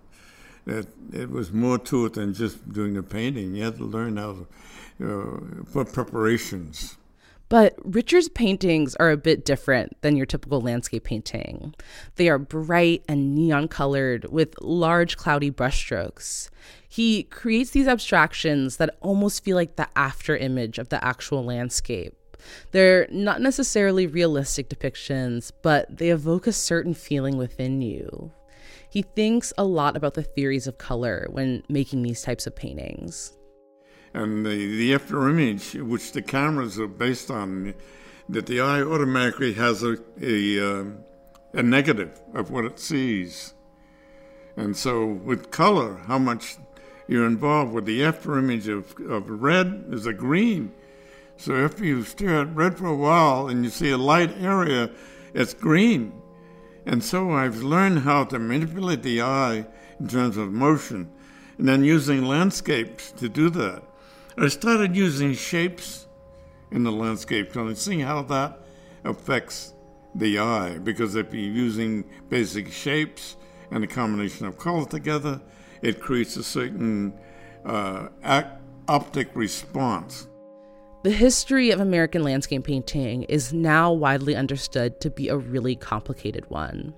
That 0.64 0.86
it 1.12 1.28
was 1.30 1.52
more 1.52 1.78
to 1.78 2.06
it 2.06 2.14
than 2.14 2.34
just 2.34 2.72
doing 2.72 2.94
the 2.94 3.02
painting. 3.02 3.54
You 3.54 3.64
had 3.64 3.76
to 3.78 3.84
learn 3.84 4.16
how 4.16 4.46
to 4.98 5.60
uh, 5.60 5.64
put 5.72 5.92
preparations. 5.92 6.96
But 7.52 7.74
Richard's 7.84 8.30
paintings 8.30 8.96
are 8.96 9.10
a 9.10 9.16
bit 9.18 9.44
different 9.44 10.00
than 10.00 10.16
your 10.16 10.24
typical 10.24 10.62
landscape 10.62 11.04
painting. 11.04 11.74
They 12.16 12.30
are 12.30 12.38
bright 12.38 13.04
and 13.06 13.34
neon 13.34 13.68
colored 13.68 14.24
with 14.32 14.54
large 14.62 15.18
cloudy 15.18 15.50
brushstrokes. 15.50 16.48
He 16.88 17.24
creates 17.24 17.72
these 17.72 17.86
abstractions 17.86 18.78
that 18.78 18.96
almost 19.02 19.44
feel 19.44 19.54
like 19.54 19.76
the 19.76 19.86
after 19.94 20.34
image 20.34 20.78
of 20.78 20.88
the 20.88 21.04
actual 21.04 21.44
landscape. 21.44 22.14
They're 22.70 23.06
not 23.10 23.42
necessarily 23.42 24.06
realistic 24.06 24.70
depictions, 24.70 25.52
but 25.60 25.94
they 25.94 26.08
evoke 26.08 26.46
a 26.46 26.52
certain 26.54 26.94
feeling 26.94 27.36
within 27.36 27.82
you. 27.82 28.32
He 28.88 29.02
thinks 29.02 29.52
a 29.58 29.64
lot 29.64 29.94
about 29.94 30.14
the 30.14 30.22
theories 30.22 30.66
of 30.66 30.78
color 30.78 31.26
when 31.30 31.64
making 31.68 32.02
these 32.02 32.22
types 32.22 32.46
of 32.46 32.56
paintings 32.56 33.34
and 34.14 34.44
the, 34.44 34.50
the 34.50 34.94
after 34.94 35.28
image, 35.28 35.74
which 35.74 36.12
the 36.12 36.22
cameras 36.22 36.78
are 36.78 36.86
based 36.86 37.30
on, 37.30 37.74
that 38.28 38.46
the 38.46 38.60
eye 38.60 38.82
automatically 38.82 39.54
has 39.54 39.82
a, 39.82 39.96
a, 40.20 40.80
uh, 40.80 40.84
a 41.54 41.62
negative 41.62 42.20
of 42.34 42.50
what 42.50 42.64
it 42.64 42.78
sees. 42.78 43.54
And 44.56 44.76
so 44.76 45.06
with 45.06 45.50
color, 45.50 45.96
how 46.06 46.18
much 46.18 46.56
you're 47.08 47.26
involved 47.26 47.72
with 47.72 47.86
the 47.86 48.04
after 48.04 48.38
image 48.38 48.68
of, 48.68 48.94
of 49.08 49.28
red 49.28 49.86
is 49.90 50.06
a 50.06 50.12
green. 50.12 50.72
So 51.36 51.64
if 51.64 51.80
you 51.80 52.04
stare 52.04 52.40
at 52.40 52.54
red 52.54 52.78
for 52.78 52.86
a 52.86 52.96
while 52.96 53.48
and 53.48 53.64
you 53.64 53.70
see 53.70 53.90
a 53.90 53.98
light 53.98 54.36
area, 54.38 54.90
it's 55.34 55.54
green. 55.54 56.12
And 56.84 57.02
so 57.02 57.30
I've 57.30 57.62
learned 57.62 58.00
how 58.00 58.24
to 58.24 58.38
manipulate 58.38 59.02
the 59.02 59.22
eye 59.22 59.66
in 59.98 60.08
terms 60.08 60.36
of 60.36 60.52
motion 60.52 61.10
and 61.58 61.68
then 61.68 61.84
using 61.84 62.24
landscapes 62.24 63.12
to 63.12 63.28
do 63.28 63.50
that. 63.50 63.82
I 64.36 64.48
started 64.48 64.96
using 64.96 65.34
shapes 65.34 66.06
in 66.70 66.84
the 66.84 66.92
landscape 66.92 67.54
and 67.54 67.76
seeing 67.76 68.00
how 68.00 68.22
that 68.22 68.60
affects 69.04 69.74
the 70.14 70.38
eye. 70.38 70.78
Because 70.78 71.16
if 71.16 71.32
you're 71.34 71.42
using 71.42 72.04
basic 72.28 72.72
shapes 72.72 73.36
and 73.70 73.84
a 73.84 73.86
combination 73.86 74.46
of 74.46 74.56
color 74.58 74.86
together, 74.86 75.40
it 75.82 76.00
creates 76.00 76.36
a 76.36 76.44
certain 76.44 77.12
uh, 77.64 78.08
optic 78.88 79.28
response. 79.34 80.28
The 81.02 81.10
history 81.10 81.72
of 81.72 81.80
American 81.80 82.22
landscape 82.22 82.62
painting 82.62 83.24
is 83.24 83.52
now 83.52 83.92
widely 83.92 84.36
understood 84.36 85.00
to 85.00 85.10
be 85.10 85.28
a 85.28 85.36
really 85.36 85.74
complicated 85.74 86.48
one. 86.48 86.94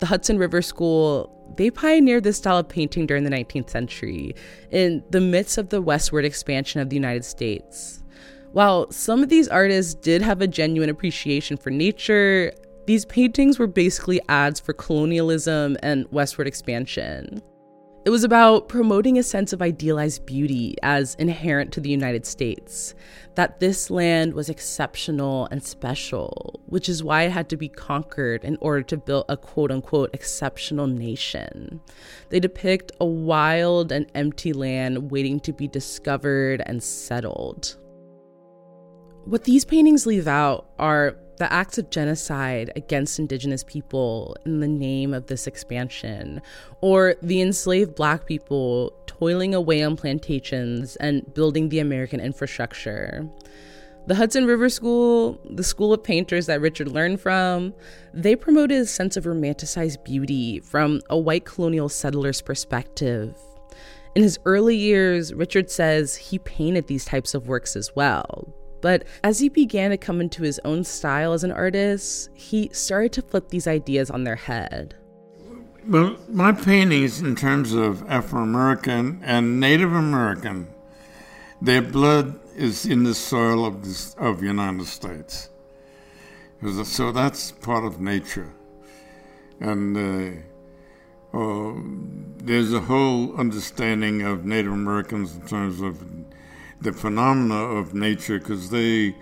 The 0.00 0.06
Hudson 0.06 0.36
River 0.36 0.60
School, 0.60 1.34
they 1.56 1.70
pioneered 1.70 2.24
this 2.24 2.36
style 2.36 2.58
of 2.58 2.68
painting 2.68 3.06
during 3.06 3.24
the 3.24 3.30
19th 3.30 3.70
century 3.70 4.34
in 4.70 5.02
the 5.08 5.22
midst 5.22 5.56
of 5.56 5.70
the 5.70 5.80
westward 5.80 6.26
expansion 6.26 6.82
of 6.82 6.90
the 6.90 6.96
United 6.96 7.24
States. 7.24 8.04
While 8.52 8.90
some 8.92 9.22
of 9.22 9.30
these 9.30 9.48
artists 9.48 9.94
did 9.94 10.20
have 10.20 10.42
a 10.42 10.46
genuine 10.46 10.90
appreciation 10.90 11.56
for 11.56 11.70
nature, 11.70 12.52
these 12.86 13.06
paintings 13.06 13.58
were 13.58 13.66
basically 13.66 14.20
ads 14.28 14.60
for 14.60 14.74
colonialism 14.74 15.78
and 15.82 16.06
westward 16.10 16.46
expansion. 16.46 17.42
It 18.04 18.10
was 18.10 18.24
about 18.24 18.68
promoting 18.68 19.18
a 19.18 19.22
sense 19.22 19.52
of 19.52 19.60
idealized 19.60 20.24
beauty 20.24 20.76
as 20.82 21.14
inherent 21.16 21.72
to 21.72 21.80
the 21.80 21.90
United 21.90 22.24
States, 22.24 22.94
that 23.34 23.60
this 23.60 23.90
land 23.90 24.34
was 24.34 24.48
exceptional 24.48 25.46
and 25.50 25.62
special, 25.62 26.60
which 26.66 26.88
is 26.88 27.02
why 27.02 27.24
it 27.24 27.32
had 27.32 27.48
to 27.50 27.56
be 27.56 27.68
conquered 27.68 28.44
in 28.44 28.56
order 28.60 28.82
to 28.82 28.96
build 28.96 29.24
a 29.28 29.36
quote 29.36 29.70
unquote 29.70 30.14
exceptional 30.14 30.86
nation. 30.86 31.80
They 32.30 32.40
depict 32.40 32.92
a 33.00 33.04
wild 33.04 33.92
and 33.92 34.06
empty 34.14 34.52
land 34.52 35.10
waiting 35.10 35.40
to 35.40 35.52
be 35.52 35.68
discovered 35.68 36.62
and 36.64 36.82
settled. 36.82 37.76
What 39.28 39.44
these 39.44 39.66
paintings 39.66 40.06
leave 40.06 40.26
out 40.26 40.70
are 40.78 41.14
the 41.36 41.52
acts 41.52 41.76
of 41.76 41.90
genocide 41.90 42.72
against 42.76 43.18
indigenous 43.18 43.62
people 43.62 44.34
in 44.46 44.60
the 44.60 44.68
name 44.68 45.12
of 45.12 45.26
this 45.26 45.46
expansion, 45.46 46.40
or 46.80 47.14
the 47.20 47.42
enslaved 47.42 47.94
black 47.94 48.24
people 48.24 48.90
toiling 49.06 49.54
away 49.54 49.82
on 49.82 49.96
plantations 49.96 50.96
and 50.96 51.34
building 51.34 51.68
the 51.68 51.78
American 51.78 52.20
infrastructure. 52.20 53.28
The 54.06 54.14
Hudson 54.14 54.46
River 54.46 54.70
School, 54.70 55.38
the 55.44 55.62
school 55.62 55.92
of 55.92 56.02
painters 56.02 56.46
that 56.46 56.62
Richard 56.62 56.88
learned 56.88 57.20
from, 57.20 57.74
they 58.14 58.34
promoted 58.34 58.80
a 58.80 58.86
sense 58.86 59.18
of 59.18 59.24
romanticized 59.24 60.04
beauty 60.04 60.58
from 60.60 61.02
a 61.10 61.18
white 61.18 61.44
colonial 61.44 61.90
settler's 61.90 62.40
perspective. 62.40 63.36
In 64.14 64.22
his 64.22 64.38
early 64.46 64.74
years, 64.74 65.34
Richard 65.34 65.70
says 65.70 66.16
he 66.16 66.38
painted 66.38 66.86
these 66.86 67.04
types 67.04 67.34
of 67.34 67.46
works 67.46 67.76
as 67.76 67.94
well, 67.94 68.54
but 68.80 69.04
as 69.22 69.38
he 69.38 69.48
began 69.48 69.90
to 69.90 69.96
come 69.96 70.20
into 70.20 70.42
his 70.42 70.60
own 70.64 70.84
style 70.84 71.32
as 71.32 71.44
an 71.44 71.52
artist, 71.52 72.30
he 72.34 72.68
started 72.72 73.12
to 73.12 73.22
flip 73.22 73.48
these 73.48 73.66
ideas 73.66 74.10
on 74.10 74.24
their 74.24 74.36
head. 74.36 74.94
Well, 75.86 76.16
my 76.28 76.52
paintings, 76.52 77.20
in 77.20 77.34
terms 77.34 77.72
of 77.72 78.08
Afro 78.10 78.42
American 78.42 79.22
and 79.24 79.58
Native 79.58 79.92
American, 79.92 80.68
their 81.62 81.82
blood 81.82 82.38
is 82.54 82.84
in 82.84 83.04
the 83.04 83.14
soil 83.14 83.64
of 83.64 83.82
the 83.82 84.14
of 84.22 84.42
United 84.42 84.86
States. 84.86 85.48
So 86.84 87.12
that's 87.12 87.52
part 87.52 87.84
of 87.84 88.00
nature, 88.00 88.52
and 89.60 89.96
uh, 89.96 91.38
uh, 91.38 91.72
there's 92.38 92.72
a 92.72 92.80
whole 92.80 93.36
understanding 93.36 94.22
of 94.22 94.44
Native 94.44 94.72
Americans 94.72 95.36
in 95.36 95.42
terms 95.42 95.80
of 95.80 96.02
the 96.80 96.92
phenomena 96.92 97.56
of 97.56 97.94
nature 97.94 98.38
because 98.38 98.70
they 98.70 99.14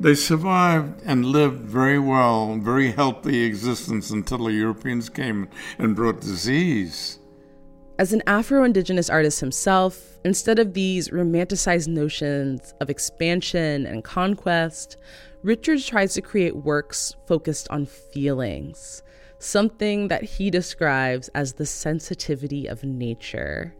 they 0.00 0.14
survived 0.14 1.02
and 1.04 1.26
lived 1.26 1.62
very 1.62 1.98
well, 1.98 2.56
very 2.56 2.92
healthy 2.92 3.44
existence 3.44 4.10
until 4.10 4.38
the 4.38 4.52
Europeans 4.52 5.08
came 5.08 5.48
and 5.76 5.96
brought 5.96 6.20
disease. 6.20 7.18
As 7.98 8.12
an 8.12 8.22
Afro 8.28 8.62
Indigenous 8.62 9.10
artist 9.10 9.40
himself, 9.40 10.18
instead 10.24 10.60
of 10.60 10.72
these 10.72 11.08
romanticized 11.08 11.88
notions 11.88 12.72
of 12.80 12.90
expansion 12.90 13.86
and 13.86 14.04
conquest, 14.04 14.96
Richard 15.42 15.82
tries 15.82 16.14
to 16.14 16.22
create 16.22 16.54
works 16.54 17.16
focused 17.26 17.66
on 17.70 17.86
feelings, 17.86 19.02
something 19.40 20.06
that 20.08 20.22
he 20.22 20.48
describes 20.48 21.26
as 21.34 21.54
the 21.54 21.66
sensitivity 21.66 22.68
of 22.68 22.84
nature. 22.84 23.74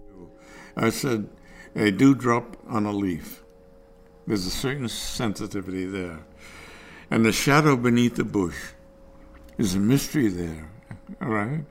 I 0.76 0.90
said, 0.90 1.28
a 1.74 1.90
dewdrop 1.90 2.56
on 2.68 2.86
a 2.86 2.92
leaf. 2.92 3.42
There's 4.26 4.46
a 4.46 4.50
certain 4.50 4.88
sensitivity 4.88 5.86
there. 5.86 6.26
And 7.10 7.24
the 7.24 7.32
shadow 7.32 7.76
beneath 7.76 8.16
the 8.16 8.24
bush 8.24 8.56
is 9.56 9.74
a 9.74 9.78
mystery 9.78 10.28
there, 10.28 10.70
all 11.22 11.28
right? 11.28 11.64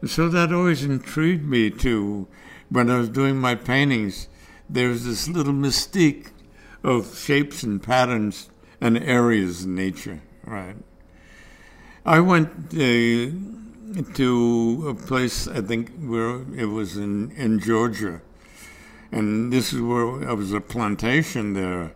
And 0.00 0.10
so 0.10 0.28
that 0.28 0.52
always 0.52 0.84
intrigued 0.84 1.48
me 1.48 1.70
too. 1.70 2.28
When 2.68 2.90
I 2.90 2.98
was 2.98 3.08
doing 3.08 3.38
my 3.38 3.54
paintings, 3.54 4.28
there's 4.68 5.04
this 5.04 5.28
little 5.28 5.54
mystique 5.54 6.30
of 6.82 7.16
shapes 7.16 7.62
and 7.62 7.82
patterns 7.82 8.50
and 8.80 8.98
areas 8.98 9.64
in 9.64 9.74
nature, 9.74 10.20
right? 10.44 10.76
I 12.04 12.20
went 12.20 12.50
uh, 12.74 14.12
to 14.14 14.84
a 14.88 14.94
place, 14.94 15.48
I 15.48 15.62
think, 15.62 15.90
where 16.00 16.42
it 16.54 16.66
was 16.66 16.98
in, 16.98 17.30
in 17.32 17.60
Georgia 17.60 18.20
and 19.14 19.52
this 19.52 19.72
is 19.72 19.80
where 19.80 20.28
I 20.28 20.32
was 20.32 20.52
a 20.52 20.60
plantation 20.60 21.54
there. 21.54 21.94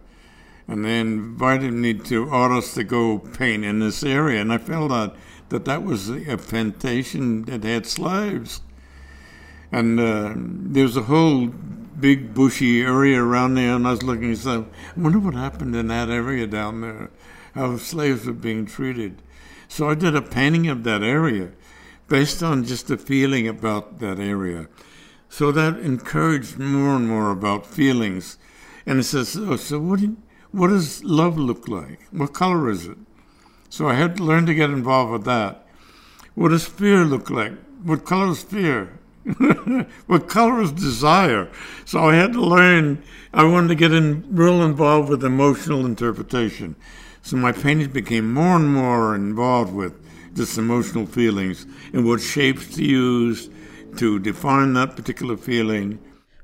And 0.69 0.85
they 0.85 1.01
invited 1.01 1.73
me 1.73 1.95
to 1.95 2.31
artists 2.31 2.75
to 2.75 2.85
go 2.85 3.19
paint 3.19 3.65
in 3.65 3.81
this 3.81 4.05
area, 4.05 4.41
and 4.41 4.53
I 4.53 4.59
found 4.59 4.93
out 4.93 5.17
that 5.49 5.65
that 5.65 5.83
was 5.83 6.09
a 6.09 6.37
plantation 6.37 7.43
that 7.47 7.65
had 7.65 7.87
slaves. 7.87 8.61
And 9.73 9.99
uh, 9.99 10.35
there 10.37 10.85
was 10.85 10.97
a 10.97 11.03
whole 11.03 11.49
big 11.49 12.35
bushy 12.35 12.83
area 12.83 13.21
around 13.21 13.55
there, 13.55 13.75
and 13.75 13.89
I 13.89 13.93
was 13.93 14.05
looking 14.05 14.27
and 14.27 14.39
said, 14.39 14.67
I 14.97 15.01
wonder 15.01 15.19
what 15.19 15.35
happened 15.35 15.75
in 15.75 15.89
that 15.89 16.11
area 16.11 16.47
down 16.47 16.83
there, 16.83 17.11
how 17.55 17.79
slaves 17.79 18.27
were 18.27 18.33
being 18.33 18.65
treated. 18.65 19.23
So 19.67 19.91
I 19.91 19.95
did 19.95 20.15
a 20.15 20.23
painting 20.23 20.69
of 20.69 20.85
that 20.85 21.03
area 21.03 21.51
based 22.07 22.45
on 22.45 22.65
just 22.65 22.91
a 22.91 22.97
feeling 22.97 23.49
about 23.49 23.99
that 23.99 24.21
area. 24.21 24.69
So 25.29 25.53
that 25.53 25.79
encouraged 25.79 26.59
more 26.59 26.97
and 26.97 27.09
more 27.09 27.31
about 27.31 27.67
feelings. 27.67 28.39
And 28.87 29.01
it 29.01 29.05
says, 29.05 29.37
oh, 29.37 29.57
so 29.57 29.79
what, 29.79 30.01
do, 30.01 30.17
what 30.51 30.69
does 30.69 31.05
love 31.05 31.39
look 31.39 31.69
like? 31.69 32.01
What 32.11 32.33
color 32.33 32.71
is 32.71 32.87
it? 32.87 32.99
So 33.69 33.89
I 33.89 33.95
had 33.95 34.17
to 34.17 34.25
learn 34.25 34.47
to 34.47 34.55
get 34.55 34.71
involved 34.71 35.13
with 35.13 35.25
that. 35.25 35.67
What 36.35 36.49
does 36.49 36.67
fear 36.67 37.05
look 37.05 37.29
like? 37.31 37.53
What 37.83 38.05
color 38.05 38.33
is 38.33 38.43
fear? 38.43 38.99
what 40.07 40.29
color 40.29 40.63
is 40.63 40.73
desire? 40.73 41.51
So 41.85 42.01
I 42.09 42.15
had 42.15 42.33
to 42.33 42.41
learn, 42.41 43.03
I 43.35 43.45
wanted 43.45 43.69
to 43.69 43.75
get 43.75 43.93
in, 43.93 44.25
real 44.35 44.63
involved 44.63 45.11
with 45.11 45.23
emotional 45.23 45.85
interpretation. 45.85 46.77
So 47.23 47.37
my 47.37 47.53
paintings 47.53 47.89
became 47.89 48.33
more 48.33 48.57
and 48.57 48.73
more 48.73 49.15
involved 49.15 49.75
with 49.75 49.95
just 50.35 50.57
emotional 50.57 51.05
feelings 51.05 51.67
and 51.93 52.07
what 52.07 52.21
shapes 52.21 52.75
to 52.77 52.85
use 52.85 53.51
to 53.97 54.19
define 54.19 54.75
that 54.75 54.97
particular 54.97 55.37
feeling. 55.37 55.99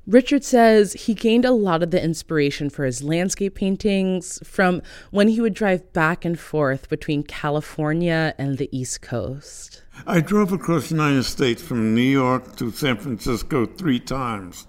Richard 0.07 0.43
says 0.43 0.93
he 0.93 1.15
gained 1.15 1.45
a 1.45 1.51
lot 1.51 1.81
of 1.81 1.89
the 1.89 2.03
inspiration 2.03 2.69
for 2.69 2.85
his 2.85 3.01
landscape 3.01 3.55
paintings 3.55 4.39
from 4.43 4.83
when 5.09 5.29
he 5.29 5.41
would 5.41 5.55
drive 5.55 5.91
back 5.93 6.23
and 6.23 6.39
forth 6.39 6.89
between 6.89 7.23
California 7.23 8.35
and 8.37 8.59
the 8.59 8.69
East 8.71 9.01
Coast. 9.01 9.81
I 10.05 10.21
drove 10.21 10.51
across 10.51 10.89
the 10.89 10.95
United 10.95 11.23
States 11.23 11.63
from 11.63 11.95
New 11.95 12.01
York 12.01 12.55
to 12.57 12.69
San 12.71 12.97
Francisco 12.97 13.65
three 13.65 13.99
times. 13.99 14.67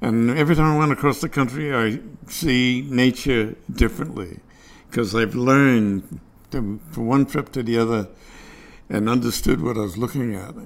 And 0.00 0.30
every 0.30 0.56
time 0.56 0.74
I 0.74 0.78
went 0.78 0.92
across 0.92 1.20
the 1.20 1.28
country, 1.28 1.72
I 1.72 2.00
see 2.26 2.84
nature 2.90 3.54
differently 3.70 4.40
because 4.88 5.14
I've 5.14 5.36
learned 5.36 6.20
from 6.50 6.80
one 6.96 7.26
trip 7.26 7.52
to 7.52 7.62
the 7.62 7.78
other 7.78 8.08
and 8.88 9.08
understood 9.08 9.60
what 9.60 9.76
I 9.76 9.82
was 9.82 9.96
looking 9.96 10.34
at 10.34 10.56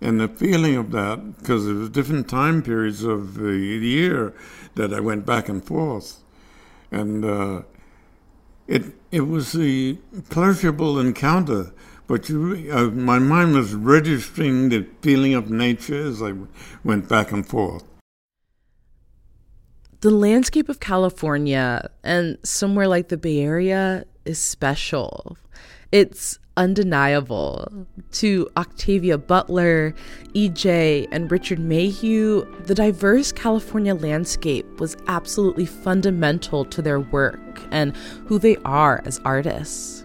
and 0.00 0.20
the 0.20 0.28
feeling 0.28 0.76
of 0.76 0.90
that, 0.92 1.38
because 1.38 1.66
there 1.66 1.74
was 1.74 1.90
different 1.90 2.28
time 2.28 2.62
periods 2.62 3.04
of 3.04 3.34
the 3.34 3.56
year 3.56 4.32
that 4.74 4.94
I 4.94 5.00
went 5.00 5.26
back 5.26 5.48
and 5.48 5.64
forth, 5.64 6.22
and 6.90 7.24
uh, 7.24 7.62
it 8.66 8.84
it 9.10 9.22
was 9.22 9.54
a 9.56 9.94
pleasurable 10.28 10.98
encounter. 10.98 11.72
But 12.06 12.28
you, 12.28 12.68
uh, 12.72 12.86
my 12.86 13.20
mind 13.20 13.54
was 13.54 13.72
registering 13.72 14.68
the 14.70 14.84
feeling 15.00 15.34
of 15.34 15.48
nature 15.48 16.08
as 16.08 16.20
I 16.20 16.34
went 16.82 17.08
back 17.08 17.30
and 17.30 17.46
forth. 17.46 17.84
The 20.00 20.10
landscape 20.10 20.68
of 20.68 20.80
California 20.80 21.88
and 22.02 22.38
somewhere 22.42 22.88
like 22.88 23.08
the 23.10 23.16
Bay 23.16 23.38
Area 23.38 24.06
is 24.24 24.40
special. 24.40 25.36
It's 25.92 26.38
undeniable. 26.60 27.86
To 28.12 28.50
Octavia 28.58 29.16
Butler, 29.16 29.94
EJ, 30.34 31.08
and 31.10 31.32
Richard 31.32 31.58
Mayhew, 31.58 32.44
the 32.66 32.74
diverse 32.74 33.32
California 33.32 33.94
landscape 33.94 34.66
was 34.78 34.94
absolutely 35.08 35.64
fundamental 35.64 36.66
to 36.66 36.82
their 36.82 37.00
work 37.00 37.62
and 37.70 37.96
who 38.26 38.38
they 38.38 38.56
are 38.58 39.00
as 39.06 39.18
artists. 39.24 40.04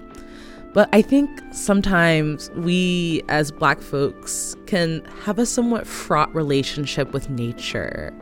But 0.74 0.88
I 0.94 1.02
think 1.02 1.30
sometimes 1.52 2.50
we 2.52 3.22
as 3.28 3.52
Black 3.52 3.82
folks 3.82 4.56
can 4.66 5.04
have 5.24 5.38
a 5.38 5.46
somewhat 5.46 5.86
fraught 5.86 6.34
relationship 6.34 7.12
with 7.12 7.30
nature, 7.30 8.14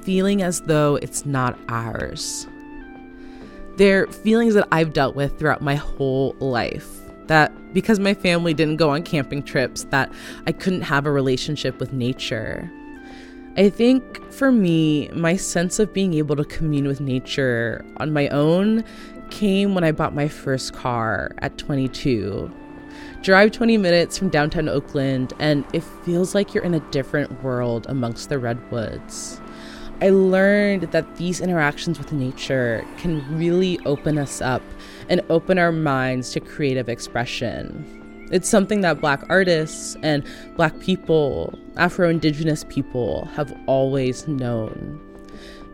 feeling 0.00 0.40
as 0.40 0.62
though 0.62 0.96
it's 0.96 1.26
not 1.26 1.58
ours. 1.68 2.46
They're 3.76 4.06
feelings 4.06 4.54
that 4.54 4.68
I've 4.72 4.94
dealt 4.94 5.16
with 5.16 5.38
throughout 5.38 5.60
my 5.60 5.74
whole 5.74 6.34
life. 6.40 7.03
That 7.26 7.52
because 7.72 7.98
my 7.98 8.14
family 8.14 8.54
didn't 8.54 8.76
go 8.76 8.90
on 8.90 9.02
camping 9.02 9.42
trips, 9.42 9.84
that 9.84 10.12
I 10.46 10.52
couldn't 10.52 10.82
have 10.82 11.06
a 11.06 11.12
relationship 11.12 11.80
with 11.80 11.92
nature. 11.92 12.70
I 13.56 13.68
think 13.70 14.32
for 14.32 14.50
me, 14.50 15.08
my 15.14 15.36
sense 15.36 15.78
of 15.78 15.92
being 15.92 16.14
able 16.14 16.34
to 16.36 16.44
commune 16.44 16.88
with 16.88 17.00
nature 17.00 17.84
on 17.98 18.12
my 18.12 18.28
own 18.28 18.84
came 19.30 19.74
when 19.74 19.84
I 19.84 19.92
bought 19.92 20.14
my 20.14 20.28
first 20.28 20.72
car 20.72 21.32
at 21.38 21.56
22. 21.56 22.52
Drive 23.22 23.52
20 23.52 23.78
minutes 23.78 24.18
from 24.18 24.28
downtown 24.28 24.68
Oakland, 24.68 25.32
and 25.38 25.64
it 25.72 25.82
feels 26.04 26.34
like 26.34 26.52
you're 26.52 26.64
in 26.64 26.74
a 26.74 26.80
different 26.90 27.42
world 27.42 27.86
amongst 27.88 28.28
the 28.28 28.38
redwoods. 28.38 29.40
I 30.02 30.10
learned 30.10 30.82
that 30.92 31.16
these 31.16 31.40
interactions 31.40 31.98
with 31.98 32.12
nature 32.12 32.84
can 32.98 33.38
really 33.38 33.78
open 33.86 34.18
us 34.18 34.40
up 34.40 34.62
and 35.08 35.20
open 35.30 35.58
our 35.58 35.72
minds 35.72 36.30
to 36.32 36.40
creative 36.40 36.88
expression. 36.88 38.02
It's 38.32 38.48
something 38.48 38.80
that 38.80 39.00
Black 39.00 39.22
artists 39.28 39.96
and 40.02 40.26
Black 40.56 40.78
people, 40.80 41.58
Afro 41.76 42.08
Indigenous 42.08 42.64
people, 42.64 43.26
have 43.34 43.56
always 43.66 44.26
known. 44.26 45.00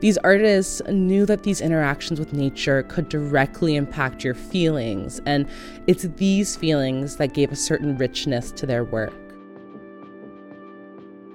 These 0.00 0.16
artists 0.18 0.80
knew 0.88 1.26
that 1.26 1.42
these 1.42 1.60
interactions 1.60 2.18
with 2.18 2.32
nature 2.32 2.82
could 2.84 3.08
directly 3.08 3.76
impact 3.76 4.24
your 4.24 4.34
feelings, 4.34 5.20
and 5.26 5.46
it's 5.86 6.04
these 6.16 6.56
feelings 6.56 7.16
that 7.16 7.34
gave 7.34 7.52
a 7.52 7.56
certain 7.56 7.98
richness 7.98 8.50
to 8.52 8.66
their 8.66 8.82
work. 8.82 9.12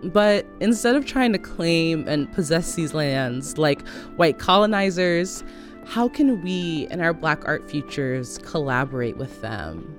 But 0.04 0.46
instead 0.60 0.96
of 0.96 1.06
trying 1.06 1.32
to 1.34 1.40
claim 1.40 2.08
and 2.08 2.32
possess 2.34 2.74
these 2.74 2.94
lands 2.94 3.58
like 3.58 3.88
white 4.18 4.40
colonizers, 4.40 5.44
how 5.86 6.10
can 6.10 6.42
we 6.42 6.88
in 6.90 7.00
our 7.00 7.14
Black 7.14 7.48
art 7.48 7.70
futures 7.70 8.38
collaborate 8.40 9.18
with 9.18 9.42
them? 9.42 9.96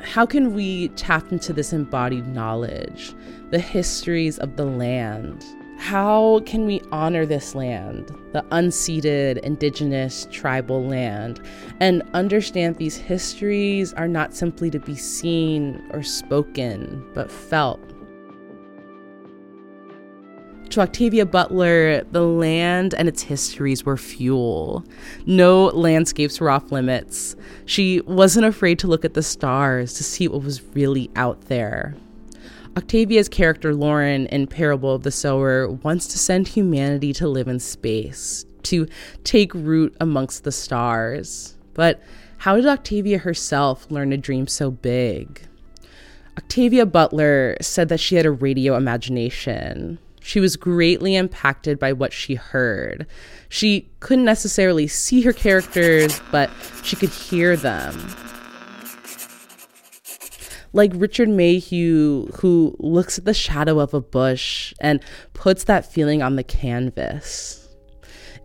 How 0.00 0.26
can 0.26 0.54
we 0.54 0.88
tap 0.90 1.30
into 1.30 1.52
this 1.52 1.72
embodied 1.72 2.26
knowledge, 2.28 3.14
the 3.50 3.58
histories 3.58 4.38
of 4.38 4.56
the 4.56 4.64
land? 4.64 5.44
How 5.78 6.40
can 6.46 6.64
we 6.64 6.80
honor 6.92 7.26
this 7.26 7.54
land, 7.54 8.16
the 8.32 8.42
unceded, 8.52 9.38
indigenous, 9.38 10.28
tribal 10.30 10.86
land, 10.86 11.40
and 11.80 12.02
understand 12.14 12.76
these 12.76 12.96
histories 12.96 13.92
are 13.94 14.08
not 14.08 14.34
simply 14.34 14.70
to 14.70 14.78
be 14.78 14.94
seen 14.94 15.82
or 15.90 16.02
spoken, 16.02 17.04
but 17.14 17.30
felt? 17.30 17.80
To 20.72 20.80
Octavia 20.80 21.26
Butler, 21.26 22.02
the 22.04 22.22
land 22.22 22.94
and 22.94 23.06
its 23.06 23.20
histories 23.20 23.84
were 23.84 23.98
fuel. 23.98 24.86
No 25.26 25.66
landscapes 25.66 26.40
were 26.40 26.48
off 26.48 26.72
limits. 26.72 27.36
She 27.66 28.00
wasn't 28.06 28.46
afraid 28.46 28.78
to 28.78 28.86
look 28.86 29.04
at 29.04 29.12
the 29.12 29.22
stars 29.22 29.92
to 29.92 30.02
see 30.02 30.28
what 30.28 30.42
was 30.42 30.62
really 30.74 31.10
out 31.14 31.42
there. 31.42 31.94
Octavia's 32.74 33.28
character 33.28 33.74
Lauren 33.74 34.24
in 34.28 34.46
Parable 34.46 34.94
of 34.94 35.02
the 35.02 35.10
Sower 35.10 35.70
wants 35.70 36.06
to 36.06 36.18
send 36.18 36.48
humanity 36.48 37.12
to 37.12 37.28
live 37.28 37.48
in 37.48 37.60
space, 37.60 38.46
to 38.62 38.86
take 39.24 39.52
root 39.52 39.94
amongst 40.00 40.44
the 40.44 40.52
stars. 40.52 41.54
But 41.74 42.02
how 42.38 42.56
did 42.56 42.64
Octavia 42.64 43.18
herself 43.18 43.90
learn 43.90 44.08
to 44.08 44.16
dream 44.16 44.46
so 44.46 44.70
big? 44.70 45.42
Octavia 46.38 46.86
Butler 46.86 47.58
said 47.60 47.90
that 47.90 48.00
she 48.00 48.14
had 48.14 48.24
a 48.24 48.30
radio 48.30 48.74
imagination. 48.74 49.98
She 50.22 50.40
was 50.40 50.56
greatly 50.56 51.16
impacted 51.16 51.78
by 51.78 51.92
what 51.92 52.12
she 52.12 52.34
heard. 52.36 53.06
She 53.48 53.90
couldn't 54.00 54.24
necessarily 54.24 54.86
see 54.86 55.22
her 55.22 55.32
characters, 55.32 56.20
but 56.30 56.50
she 56.82 56.96
could 56.96 57.10
hear 57.10 57.56
them. 57.56 58.14
Like 60.72 60.92
Richard 60.94 61.28
Mayhew, 61.28 62.28
who 62.36 62.74
looks 62.78 63.18
at 63.18 63.24
the 63.24 63.34
shadow 63.34 63.78
of 63.78 63.92
a 63.92 64.00
bush 64.00 64.72
and 64.80 65.02
puts 65.34 65.64
that 65.64 65.90
feeling 65.92 66.22
on 66.22 66.36
the 66.36 66.44
canvas. 66.44 67.68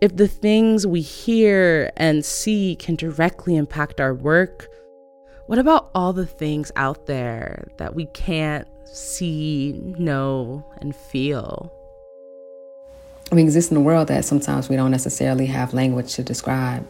If 0.00 0.16
the 0.16 0.28
things 0.28 0.86
we 0.86 1.00
hear 1.00 1.90
and 1.96 2.24
see 2.24 2.76
can 2.76 2.96
directly 2.96 3.56
impact 3.56 4.00
our 4.00 4.14
work, 4.14 4.68
what 5.46 5.58
about 5.58 5.90
all 5.94 6.12
the 6.12 6.26
things 6.26 6.70
out 6.76 7.06
there 7.06 7.68
that 7.78 7.94
we 7.94 8.06
can't 8.06 8.68
see, 8.92 9.80
know, 9.98 10.64
and 10.80 10.94
feel? 10.94 11.72
We 13.30 13.42
exist 13.42 13.70
in 13.70 13.76
a 13.76 13.80
world 13.80 14.08
that 14.08 14.24
sometimes 14.24 14.68
we 14.68 14.76
don't 14.76 14.90
necessarily 14.90 15.46
have 15.46 15.74
language 15.74 16.14
to 16.14 16.22
describe, 16.22 16.86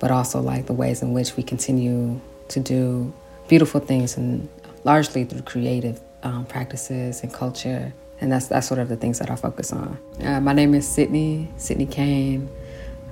but 0.00 0.10
also 0.10 0.40
like 0.40 0.66
the 0.66 0.72
ways 0.72 1.02
in 1.02 1.12
which 1.12 1.36
we 1.36 1.42
continue 1.42 2.20
to 2.48 2.60
do 2.60 3.12
beautiful 3.48 3.80
things 3.80 4.16
and 4.16 4.48
largely 4.84 5.24
through 5.24 5.42
creative 5.42 6.00
um, 6.22 6.46
practices 6.46 7.22
and 7.22 7.32
culture. 7.32 7.92
And 8.20 8.30
that's, 8.30 8.46
that's 8.46 8.66
sort 8.66 8.80
of 8.80 8.88
the 8.88 8.96
things 8.96 9.18
that 9.18 9.30
I 9.30 9.36
focus 9.36 9.72
on. 9.72 9.98
Uh, 10.22 10.40
my 10.40 10.52
name 10.52 10.74
is 10.74 10.86
Sydney, 10.88 11.48
Sydney 11.56 11.86
Kane. 11.86 12.48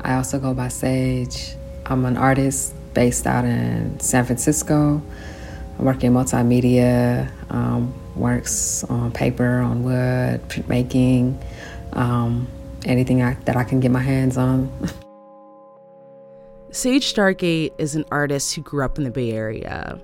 I 0.01 0.15
also 0.15 0.39
go 0.39 0.55
by 0.55 0.69
Sage. 0.69 1.57
I'm 1.87 2.05
an 2.07 2.17
artist 2.17 2.73
based 2.95 3.27
out 3.27 3.45
in 3.45 3.99
San 4.01 4.25
Francisco. 4.25 5.03
I 5.79 5.83
work 5.83 6.05
in 6.05 6.13
multimedia, 6.13 7.31
um, 7.51 7.93
works 8.17 8.85
on 8.85 9.13
paper, 9.13 9.61
on 9.61 9.83
wood, 9.83 10.41
printmaking, 10.49 11.43
um, 11.93 12.49
anything 12.85 13.23
I, 13.23 13.35
that 13.45 13.57
I 13.57 13.65
can 13.65 13.81
get 13.81 13.91
my 13.91 14.01
hands 14.01 14.37
on. 14.37 14.71
Sage 16.73 17.13
Stargate 17.13 17.73
is 17.79 17.97
an 17.97 18.05
artist 18.13 18.55
who 18.55 18.63
grew 18.63 18.85
up 18.85 18.97
in 18.97 19.05
the 19.05 19.11
Bay 19.11 19.33
Area. 19.33 20.01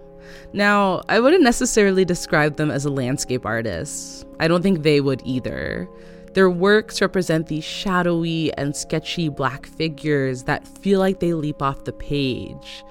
Now, 0.53 1.03
I 1.09 1.21
wouldn't 1.21 1.45
necessarily 1.45 2.05
describe 2.05 2.57
them 2.57 2.71
as 2.71 2.85
a 2.85 2.90
landscape 2.90 3.47
artist. 3.47 4.27
I 4.40 4.49
don't 4.49 4.62
think 4.62 4.83
they 4.83 5.01
would 5.01 5.23
either. 5.25 5.88
Their 6.33 6.51
works 6.51 7.01
represent 7.01 7.47
these 7.47 7.64
shadowy 7.64 8.53
and 8.55 8.77
sketchy 8.77 9.29
black 9.29 9.66
figures 9.66 10.42
that 10.45 10.66
feel 10.66 11.01
like 11.01 11.21
they 11.21 11.35
leap 11.35 11.62
off 11.62 11.85
the 11.85 11.92
page. 11.92 12.85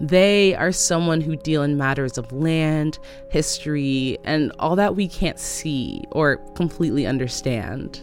They 0.00 0.54
are 0.54 0.72
someone 0.72 1.20
who 1.20 1.36
deal 1.36 1.62
in 1.62 1.76
matters 1.76 2.18
of 2.18 2.32
land, 2.32 2.98
history, 3.30 4.18
and 4.24 4.52
all 4.58 4.76
that 4.76 4.96
we 4.96 5.08
can't 5.08 5.38
see 5.38 6.02
or 6.10 6.36
completely 6.54 7.06
understand. 7.06 8.00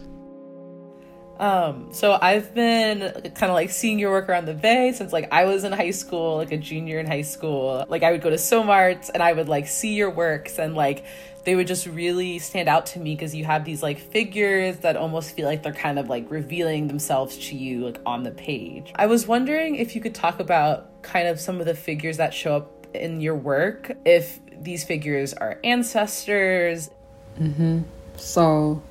Um, 1.38 1.88
so 1.90 2.18
I've 2.22 2.54
been 2.54 3.00
kind 3.34 3.50
of 3.50 3.54
like 3.54 3.70
seeing 3.70 3.98
your 3.98 4.12
work 4.12 4.28
around 4.28 4.44
the 4.44 4.54
Bay 4.54 4.92
since 4.92 5.12
like 5.12 5.26
I 5.32 5.44
was 5.44 5.64
in 5.64 5.72
high 5.72 5.90
school, 5.90 6.36
like 6.36 6.52
a 6.52 6.56
junior 6.56 7.00
in 7.00 7.06
high 7.06 7.22
school. 7.22 7.84
Like 7.88 8.04
I 8.04 8.12
would 8.12 8.22
go 8.22 8.30
to 8.30 8.38
SOMART 8.38 9.10
and 9.12 9.20
I 9.20 9.32
would 9.32 9.48
like 9.48 9.66
see 9.66 9.94
your 9.94 10.10
works 10.10 10.60
and 10.60 10.76
like 10.76 11.04
they 11.44 11.56
would 11.56 11.66
just 11.66 11.86
really 11.86 12.38
stand 12.38 12.68
out 12.68 12.86
to 12.86 13.00
me 13.00 13.16
because 13.16 13.34
you 13.34 13.44
have 13.44 13.64
these 13.64 13.82
like 13.82 13.98
figures 13.98 14.76
that 14.78 14.96
almost 14.96 15.34
feel 15.34 15.46
like 15.46 15.64
they're 15.64 15.72
kind 15.72 15.98
of 15.98 16.08
like 16.08 16.30
revealing 16.30 16.86
themselves 16.86 17.36
to 17.48 17.56
you 17.56 17.86
like 17.86 17.98
on 18.06 18.22
the 18.22 18.30
page. 18.30 18.92
I 18.94 19.06
was 19.06 19.26
wondering 19.26 19.74
if 19.74 19.96
you 19.96 20.00
could 20.00 20.14
talk 20.14 20.38
about 20.38 20.91
kind 21.02 21.28
of 21.28 21.40
some 21.40 21.60
of 21.60 21.66
the 21.66 21.74
figures 21.74 22.16
that 22.16 22.32
show 22.32 22.56
up 22.56 22.86
in 22.94 23.20
your 23.20 23.34
work, 23.34 23.92
if 24.04 24.38
these 24.60 24.84
figures 24.84 25.32
are 25.34 25.58
ancestors. 25.64 26.90
Mm-hmm. 27.38 27.80
So 28.16 28.82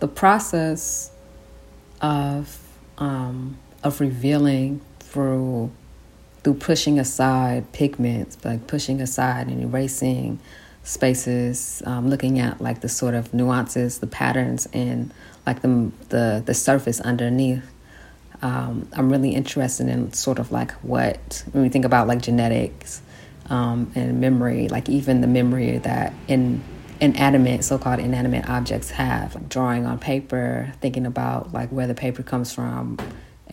the 0.00 0.08
process 0.08 1.10
of 2.00 2.60
um, 2.98 3.58
of 3.82 4.00
revealing 4.00 4.80
through 5.00 5.70
through 6.42 6.54
pushing 6.54 6.98
aside 6.98 7.70
pigments, 7.72 8.38
like 8.44 8.66
pushing 8.66 9.00
aside 9.00 9.48
and 9.48 9.62
erasing 9.62 10.38
spaces, 10.84 11.82
um, 11.84 12.08
looking 12.08 12.38
at 12.38 12.60
like 12.60 12.80
the 12.80 12.88
sort 12.88 13.14
of 13.14 13.34
nuances, 13.34 13.98
the 13.98 14.06
patterns, 14.06 14.66
and 14.72 15.12
like 15.46 15.62
the 15.62 15.90
the 16.08 16.42
the 16.44 16.54
surface 16.54 17.00
underneath. 17.00 17.64
Um, 18.40 18.88
I'm 18.92 19.10
really 19.10 19.34
interested 19.34 19.88
in 19.88 20.12
sort 20.12 20.38
of 20.38 20.52
like 20.52 20.72
what 20.82 21.44
when 21.52 21.62
we 21.62 21.68
think 21.68 21.84
about 21.84 22.06
like 22.06 22.22
genetics 22.22 23.02
um, 23.50 23.90
and 23.94 24.20
memory, 24.20 24.68
like 24.68 24.88
even 24.88 25.20
the 25.20 25.26
memory 25.26 25.78
that 25.78 26.12
in 26.28 26.62
inanimate, 27.00 27.64
so-called 27.64 28.00
inanimate 28.00 28.48
objects 28.48 28.90
have. 28.90 29.34
Like 29.34 29.48
drawing 29.48 29.86
on 29.86 29.98
paper, 29.98 30.72
thinking 30.80 31.06
about 31.06 31.52
like 31.52 31.70
where 31.70 31.86
the 31.86 31.94
paper 31.94 32.22
comes 32.22 32.52
from 32.52 32.98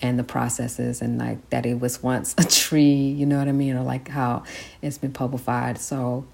and 0.02 0.19
the 0.19 0.24
processes 0.24 1.02
and 1.02 1.17
like 1.17 1.50
that 1.52 1.65
it 1.65 1.80
was 1.80 2.04
once 2.04 2.36
a 2.38 2.43
tree, 2.50 2.84
you 2.84 3.26
know 3.26 3.38
what 3.38 3.48
I 3.48 3.54
mean? 3.54 3.76
Or 3.76 3.84
like 3.84 4.08
how 4.08 4.43
it's 4.82 4.98
been 4.98 5.13
publified. 5.13 5.78
So 5.78 6.26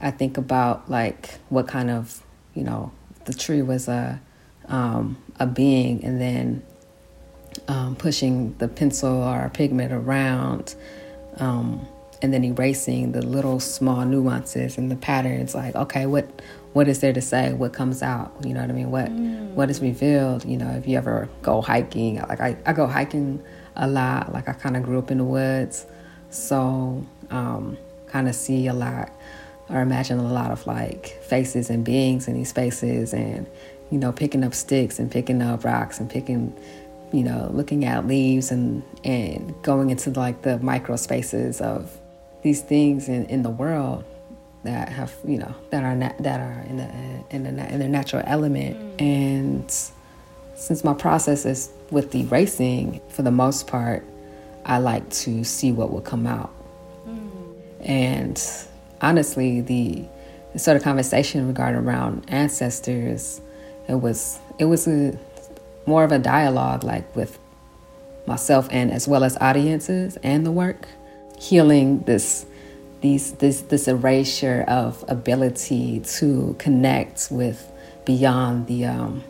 I 0.00 0.10
think 0.10 0.36
about 0.36 0.90
like 0.90 1.38
what 1.48 1.68
kind 1.68 1.90
of, 1.90 2.22
you 2.54 2.64
know, 2.64 2.92
the 3.24 3.34
tree 3.34 3.62
was 3.62 3.88
a 3.88 4.20
um, 4.68 5.16
a 5.38 5.46
being 5.46 6.04
and 6.04 6.20
then 6.20 6.62
um, 7.68 7.96
pushing 7.96 8.56
the 8.58 8.68
pencil 8.68 9.22
or 9.22 9.50
pigment 9.52 9.92
around 9.92 10.74
um, 11.36 11.86
and 12.22 12.32
then 12.32 12.44
erasing 12.44 13.12
the 13.12 13.22
little 13.22 13.60
small 13.60 14.04
nuances 14.04 14.78
and 14.78 14.90
the 14.90 14.96
patterns 14.96 15.54
like 15.54 15.74
okay 15.74 16.06
what 16.06 16.26
what 16.72 16.88
is 16.88 17.00
there 17.00 17.14
to 17.14 17.22
say? 17.22 17.54
What 17.54 17.72
comes 17.72 18.02
out? 18.02 18.34
You 18.44 18.52
know 18.52 18.60
what 18.60 18.68
i 18.68 18.74
mean? 18.74 18.90
What 18.90 19.06
mm. 19.06 19.48
what 19.54 19.70
is 19.70 19.80
revealed? 19.80 20.44
You 20.44 20.58
know 20.58 20.70
if 20.72 20.86
you 20.86 20.98
ever 20.98 21.26
go 21.40 21.62
hiking 21.62 22.16
like 22.28 22.40
i, 22.40 22.56
I 22.66 22.74
go 22.74 22.86
hiking 22.86 23.42
a 23.76 23.88
lot 23.88 24.32
like 24.32 24.48
i 24.48 24.52
kind 24.52 24.76
of 24.76 24.82
grew 24.82 24.98
up 24.98 25.10
in 25.10 25.18
the 25.18 25.24
woods 25.24 25.86
so 26.30 27.04
um, 27.30 27.76
kind 28.08 28.28
of 28.28 28.34
see 28.34 28.66
a 28.66 28.72
lot 28.72 29.10
or 29.68 29.80
imagine 29.80 30.18
a 30.18 30.32
lot 30.32 30.50
of 30.50 30.66
like 30.66 31.08
faces 31.22 31.70
and 31.70 31.84
beings 31.84 32.28
in 32.28 32.34
these 32.34 32.50
spaces 32.50 33.12
and 33.12 33.46
you 33.90 33.98
know 33.98 34.12
picking 34.12 34.44
up 34.44 34.54
sticks 34.54 34.98
and 34.98 35.10
picking 35.10 35.42
up 35.42 35.64
rocks 35.64 35.98
and 35.98 36.08
picking 36.08 36.54
you 37.12 37.22
know 37.22 37.48
looking 37.52 37.84
at 37.84 38.06
leaves 38.06 38.50
and 38.50 38.82
and 39.04 39.54
going 39.62 39.90
into 39.90 40.10
like 40.10 40.42
the 40.42 40.58
micro 40.58 40.96
spaces 40.96 41.60
of 41.60 41.98
these 42.42 42.62
things 42.62 43.08
in, 43.08 43.26
in 43.26 43.42
the 43.42 43.50
world 43.50 44.04
that 44.64 44.88
have 44.88 45.14
you 45.24 45.38
know 45.38 45.54
that 45.70 45.84
are 45.84 45.94
na- 45.94 46.12
that 46.20 46.40
are 46.40 46.64
in 46.68 46.76
the 46.76 46.90
in 47.30 47.42
the 47.44 47.72
in 47.72 47.78
their 47.78 47.88
natural 47.88 48.22
element 48.26 48.76
mm. 48.76 49.02
and 49.02 49.70
since 50.56 50.82
my 50.82 50.94
process 50.94 51.44
is 51.44 51.70
with 51.90 52.10
the 52.10 52.24
racing 52.24 53.00
for 53.08 53.22
the 53.22 53.30
most 53.30 53.66
part 53.66 54.04
I 54.64 54.78
like 54.78 55.08
to 55.10 55.44
see 55.44 55.70
what 55.70 55.92
will 55.92 56.00
come 56.00 56.26
out 56.26 56.52
mm. 57.06 57.54
and 57.80 58.42
honestly 59.00 59.60
the, 59.60 60.04
the 60.52 60.58
sort 60.58 60.76
of 60.76 60.82
conversation 60.82 61.46
regarding 61.46 61.82
around 61.82 62.24
ancestors 62.28 63.40
it 63.88 63.94
was 63.94 64.38
it 64.58 64.64
was 64.64 64.88
a 64.88 65.16
more 65.86 66.04
of 66.04 66.12
a 66.12 66.18
dialogue 66.18 66.84
like 66.84 67.14
with 67.16 67.38
myself 68.26 68.68
and 68.70 68.90
as 68.90 69.06
well 69.06 69.22
as 69.24 69.36
audiences 69.38 70.16
and 70.22 70.44
the 70.44 70.50
work 70.50 70.88
healing 71.38 72.00
this 72.00 72.44
these 73.00 73.32
this 73.34 73.60
this 73.62 73.88
erasure 73.88 74.64
of 74.66 75.04
ability 75.08 76.00
to 76.00 76.56
connect 76.58 77.28
with 77.30 77.70
beyond 78.04 78.66
the 78.66 78.84
um, 78.86 79.22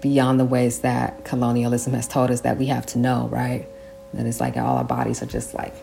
beyond 0.00 0.38
the 0.38 0.44
ways 0.44 0.80
that 0.80 1.24
colonialism 1.24 1.94
has 1.94 2.06
told 2.06 2.30
us 2.30 2.42
that 2.42 2.58
we 2.58 2.66
have 2.66 2.84
to 2.84 2.98
know 2.98 3.28
right? 3.32 3.66
That 4.12 4.26
it's 4.26 4.40
like 4.40 4.56
all 4.56 4.76
our 4.76 4.84
bodies 4.84 5.22
are 5.22 5.26
just 5.26 5.54
like 5.54 5.74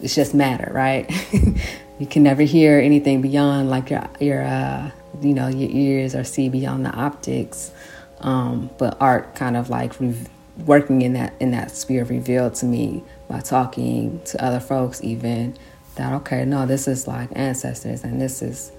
it's 0.00 0.14
just 0.14 0.34
matter 0.34 0.70
right? 0.74 1.10
You 2.00 2.06
can 2.06 2.22
never 2.22 2.40
hear 2.44 2.78
anything 2.78 3.20
beyond 3.20 3.68
like 3.68 3.90
your 3.90 4.08
your 4.20 4.42
uh, 4.42 4.90
you 5.20 5.34
know 5.34 5.48
your 5.48 5.68
ears 5.70 6.14
or 6.14 6.24
see 6.24 6.48
beyond 6.48 6.86
the 6.86 6.90
optics 6.90 7.72
um, 8.20 8.70
but 8.78 8.96
art 9.00 9.34
kind 9.34 9.56
of 9.56 9.70
like 9.70 9.98
re- 10.00 10.26
working 10.66 11.02
in 11.02 11.14
that 11.14 11.32
in 11.40 11.50
that 11.52 11.70
sphere 11.70 12.04
revealed 12.04 12.54
to 12.54 12.66
me 12.66 13.02
by 13.28 13.40
talking 13.40 14.20
to 14.24 14.42
other 14.44 14.60
folks 14.60 15.02
even 15.02 15.56
that 15.94 16.12
okay 16.12 16.44
no 16.44 16.66
this 16.66 16.86
is 16.86 17.06
like 17.06 17.28
ancestors 17.32 18.04
and 18.04 18.20
this 18.20 18.42
is 18.42 18.72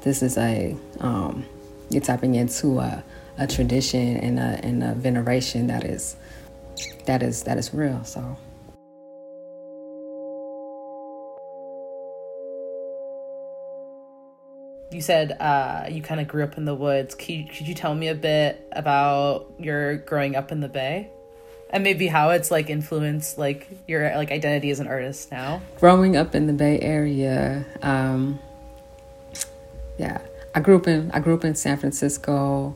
this 0.00 0.22
is 0.22 0.38
a 0.38 0.76
um, 1.00 1.44
you're 1.90 2.02
tapping 2.02 2.34
into 2.34 2.78
a, 2.78 3.02
a 3.38 3.46
tradition 3.46 4.16
and 4.16 4.38
a, 4.38 4.60
and 4.62 4.82
a 4.82 4.94
veneration 4.94 5.66
that 5.66 5.84
is 5.84 6.16
that 7.06 7.22
is 7.22 7.42
that 7.44 7.58
is 7.58 7.72
real 7.74 8.02
so 8.04 8.36
you 14.96 15.02
said 15.02 15.32
uh, 15.40 15.86
you 15.88 16.02
kind 16.02 16.20
of 16.20 16.26
grew 16.26 16.42
up 16.42 16.58
in 16.58 16.64
the 16.64 16.74
woods. 16.74 17.14
Could 17.14 17.28
you, 17.28 17.44
could 17.44 17.68
you 17.68 17.74
tell 17.74 17.94
me 17.94 18.08
a 18.08 18.14
bit 18.14 18.66
about 18.72 19.52
your 19.58 19.98
growing 19.98 20.34
up 20.34 20.50
in 20.50 20.60
the 20.60 20.68
Bay? 20.68 21.10
and 21.70 21.82
maybe 21.82 22.06
how 22.06 22.30
it's 22.30 22.50
like 22.50 22.70
influenced 22.70 23.38
like 23.38 23.68
your 23.88 24.14
like 24.16 24.30
identity 24.30 24.70
as 24.70 24.80
an 24.80 24.86
artist 24.86 25.30
now? 25.30 25.60
Growing 25.78 26.16
up 26.16 26.34
in 26.34 26.46
the 26.46 26.52
bay 26.52 26.78
area 26.80 27.64
um 27.82 28.38
yeah. 29.98 30.20
I 30.54 30.60
grew 30.60 30.76
up 30.76 30.86
in 30.86 31.10
i 31.12 31.20
grew 31.20 31.34
up 31.34 31.44
in 31.44 31.54
san 31.54 31.76
francisco. 31.76 32.74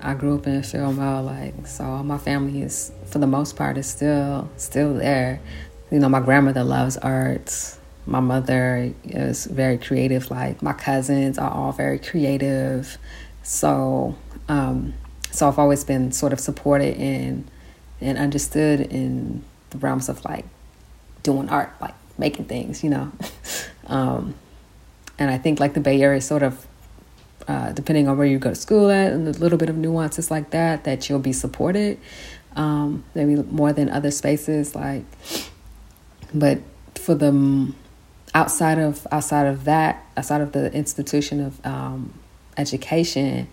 I 0.00 0.12
grew 0.12 0.36
up 0.36 0.46
in 0.46 0.62
Fillmore, 0.62 1.22
like 1.22 1.66
so 1.66 1.84
my 2.02 2.18
family 2.18 2.62
is 2.62 2.92
for 3.06 3.18
the 3.18 3.26
most 3.26 3.56
part 3.56 3.78
is 3.78 3.86
still 3.86 4.50
still 4.56 4.94
there. 4.94 5.40
You 5.90 5.98
know 5.98 6.08
my 6.08 6.20
grandmother 6.20 6.64
loves 6.64 6.96
art 6.98 7.75
my 8.06 8.20
mother 8.20 8.92
is 9.04 9.46
very 9.46 9.78
creative 9.78 10.30
like 10.30 10.62
my 10.62 10.72
cousins 10.72 11.38
are 11.38 11.50
all 11.50 11.72
very 11.72 11.98
creative 11.98 12.98
so 13.42 14.16
um 14.48 14.94
so 15.30 15.48
i've 15.48 15.58
always 15.58 15.84
been 15.84 16.12
sort 16.12 16.32
of 16.32 16.40
supported 16.40 16.96
in 16.96 17.44
and 18.00 18.18
understood 18.18 18.80
in 18.80 19.42
the 19.70 19.78
realms 19.78 20.08
of 20.08 20.24
like 20.24 20.44
doing 21.22 21.48
art, 21.48 21.72
like 21.80 21.94
making 22.18 22.46
things, 22.46 22.82
you 22.84 22.90
know. 22.90 23.12
um, 23.86 24.34
and 25.18 25.30
I 25.30 25.38
think 25.38 25.60
like 25.60 25.74
the 25.74 25.80
Bay 25.80 26.00
Area 26.00 26.18
is 26.18 26.24
sort 26.24 26.42
of, 26.42 26.66
uh, 27.48 27.72
depending 27.72 28.08
on 28.08 28.16
where 28.16 28.26
you 28.26 28.38
go 28.38 28.50
to 28.50 28.56
school 28.56 28.90
at 28.90 29.12
and 29.12 29.28
a 29.28 29.32
little 29.32 29.58
bit 29.58 29.68
of 29.68 29.76
nuances 29.76 30.30
like 30.30 30.50
that, 30.50 30.84
that 30.84 31.08
you'll 31.08 31.18
be 31.18 31.32
supported, 31.32 31.98
um, 32.54 33.04
maybe 33.14 33.36
more 33.42 33.72
than 33.72 33.88
other 33.90 34.10
spaces. 34.10 34.74
Like, 34.74 35.04
but 36.34 36.60
for 36.94 37.14
the 37.14 37.72
outside 38.36 38.78
of 38.78 39.06
outside 39.10 39.46
of 39.46 39.64
that, 39.64 40.04
outside 40.14 40.42
of 40.42 40.52
the 40.52 40.70
institution 40.74 41.40
of 41.40 41.66
um, 41.66 42.12
education, 42.58 43.48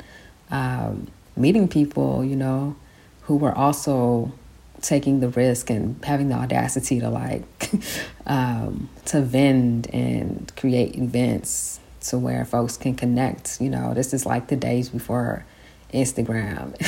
um, 0.51 1.07
meeting 1.37 1.69
people, 1.69 2.23
you 2.23 2.35
know, 2.35 2.75
who 3.21 3.37
were 3.37 3.57
also 3.57 4.33
taking 4.81 5.21
the 5.21 5.29
risk 5.29 5.69
and 5.69 6.03
having 6.03 6.27
the 6.27 6.35
audacity 6.35 6.99
to 6.99 7.09
like 7.09 7.71
um, 8.27 8.89
to 9.05 9.21
vend 9.21 9.89
and 9.93 10.51
create 10.57 10.97
events 10.97 11.79
to 12.01 12.19
where 12.19 12.43
folks 12.43 12.75
can 12.75 12.93
connect. 12.93 13.61
You 13.61 13.69
know, 13.69 13.93
this 13.93 14.13
is 14.13 14.25
like 14.25 14.47
the 14.47 14.57
days 14.57 14.89
before 14.89 15.45
Instagram. 15.93 16.73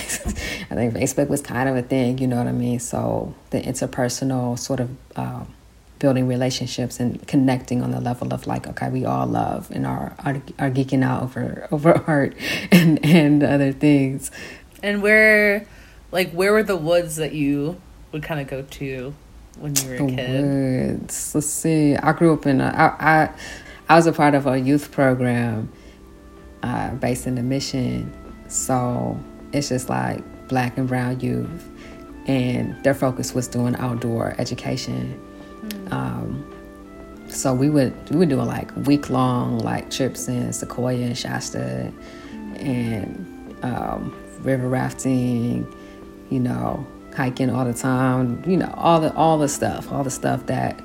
I 0.69 0.75
think 0.75 0.93
Facebook 0.95 1.29
was 1.29 1.41
kind 1.41 1.69
of 1.69 1.77
a 1.77 1.81
thing. 1.81 2.17
You 2.17 2.27
know 2.27 2.39
what 2.39 2.47
I 2.47 2.51
mean? 2.51 2.81
So 2.81 3.33
the 3.51 3.61
interpersonal 3.61 4.59
sort 4.59 4.81
of. 4.81 4.89
Um, 5.15 5.53
building 5.99 6.27
relationships 6.27 6.99
and 6.99 7.25
connecting 7.27 7.81
on 7.81 7.91
the 7.91 8.01
level 8.01 8.33
of 8.33 8.45
like 8.47 8.67
okay 8.67 8.89
we 8.89 9.05
all 9.05 9.25
love 9.25 9.71
and 9.71 9.85
are 9.85 10.15
are, 10.25 10.41
are 10.59 10.69
geeking 10.69 11.03
out 11.03 11.23
over 11.23 11.67
over 11.71 12.03
art 12.07 12.35
and 12.71 13.03
and 13.05 13.43
other 13.43 13.71
things 13.71 14.29
and 14.83 15.01
where 15.01 15.65
like 16.11 16.31
where 16.31 16.51
were 16.51 16.63
the 16.63 16.77
woods 16.77 17.15
that 17.17 17.33
you 17.33 17.81
would 18.11 18.23
kind 18.23 18.39
of 18.39 18.47
go 18.47 18.61
to 18.61 19.13
when 19.57 19.75
you 19.75 19.89
were 19.89 19.95
a 19.95 19.97
the 19.97 20.15
kid? 20.15 20.41
Woods. 20.41 21.35
Let's 21.35 21.47
see. 21.47 21.95
I 21.95 22.13
grew 22.13 22.33
up 22.33 22.45
in 22.45 22.61
a, 22.61 22.67
I, 22.67 23.13
I, 23.13 23.33
I 23.89 23.95
was 23.95 24.07
a 24.07 24.13
part 24.13 24.35
of 24.35 24.47
a 24.47 24.57
youth 24.57 24.91
program 24.91 25.71
uh, 26.63 26.91
based 26.95 27.27
in 27.27 27.35
the 27.35 27.43
mission. 27.43 28.13
So 28.47 29.19
it's 29.53 29.69
just 29.69 29.89
like 29.89 30.23
black 30.47 30.77
and 30.77 30.87
brown 30.87 31.19
youth, 31.19 31.69
and 32.27 32.81
their 32.83 32.93
focus 32.93 33.33
was 33.33 33.47
doing 33.47 33.75
outdoor 33.77 34.35
education. 34.37 35.21
Um, 35.91 36.51
so 37.29 37.53
we 37.53 37.69
would 37.69 37.93
we 38.09 38.17
would 38.17 38.29
do 38.29 38.41
like 38.41 38.75
week 38.85 39.09
long 39.09 39.59
like 39.59 39.89
trips 39.91 40.27
in 40.27 40.53
Sequoia 40.53 41.05
and 41.05 41.17
Shasta, 41.17 41.91
and 42.57 43.55
um, 43.63 44.15
river 44.43 44.67
rafting 44.67 45.67
you 46.29 46.39
know, 46.39 46.85
hiking 47.15 47.49
all 47.49 47.65
the 47.65 47.73
time, 47.73 48.43
you 48.45 48.57
know, 48.57 48.73
all 48.77 48.99
the 48.99 49.13
all 49.15 49.37
the 49.37 49.47
stuff, 49.47 49.91
all 49.91 50.03
the 50.03 50.09
stuff 50.11 50.45
that 50.47 50.79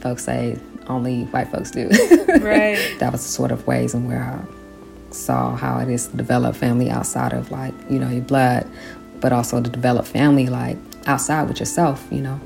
folks 0.00 0.24
say 0.24 0.58
only 0.88 1.24
white 1.24 1.48
folks 1.48 1.70
do. 1.70 1.88
Right. 2.40 2.96
that 3.00 3.12
was 3.12 3.22
the 3.22 3.28
sort 3.28 3.50
of 3.50 3.66
ways 3.66 3.92
in 3.92 4.06
where 4.06 4.22
I 4.22 5.12
saw 5.12 5.56
how 5.56 5.78
it 5.80 5.88
is 5.88 6.06
to 6.08 6.16
develop 6.16 6.56
family 6.56 6.90
outside 6.90 7.32
of 7.32 7.50
like, 7.50 7.74
you 7.90 7.98
know, 7.98 8.08
your 8.08 8.22
blood, 8.22 8.66
but 9.20 9.32
also 9.32 9.60
to 9.60 9.68
develop 9.68 10.06
family 10.06 10.46
like 10.46 10.76
outside 11.06 11.48
with 11.48 11.60
yourself, 11.60 12.06
you 12.10 12.20
know. 12.20 12.40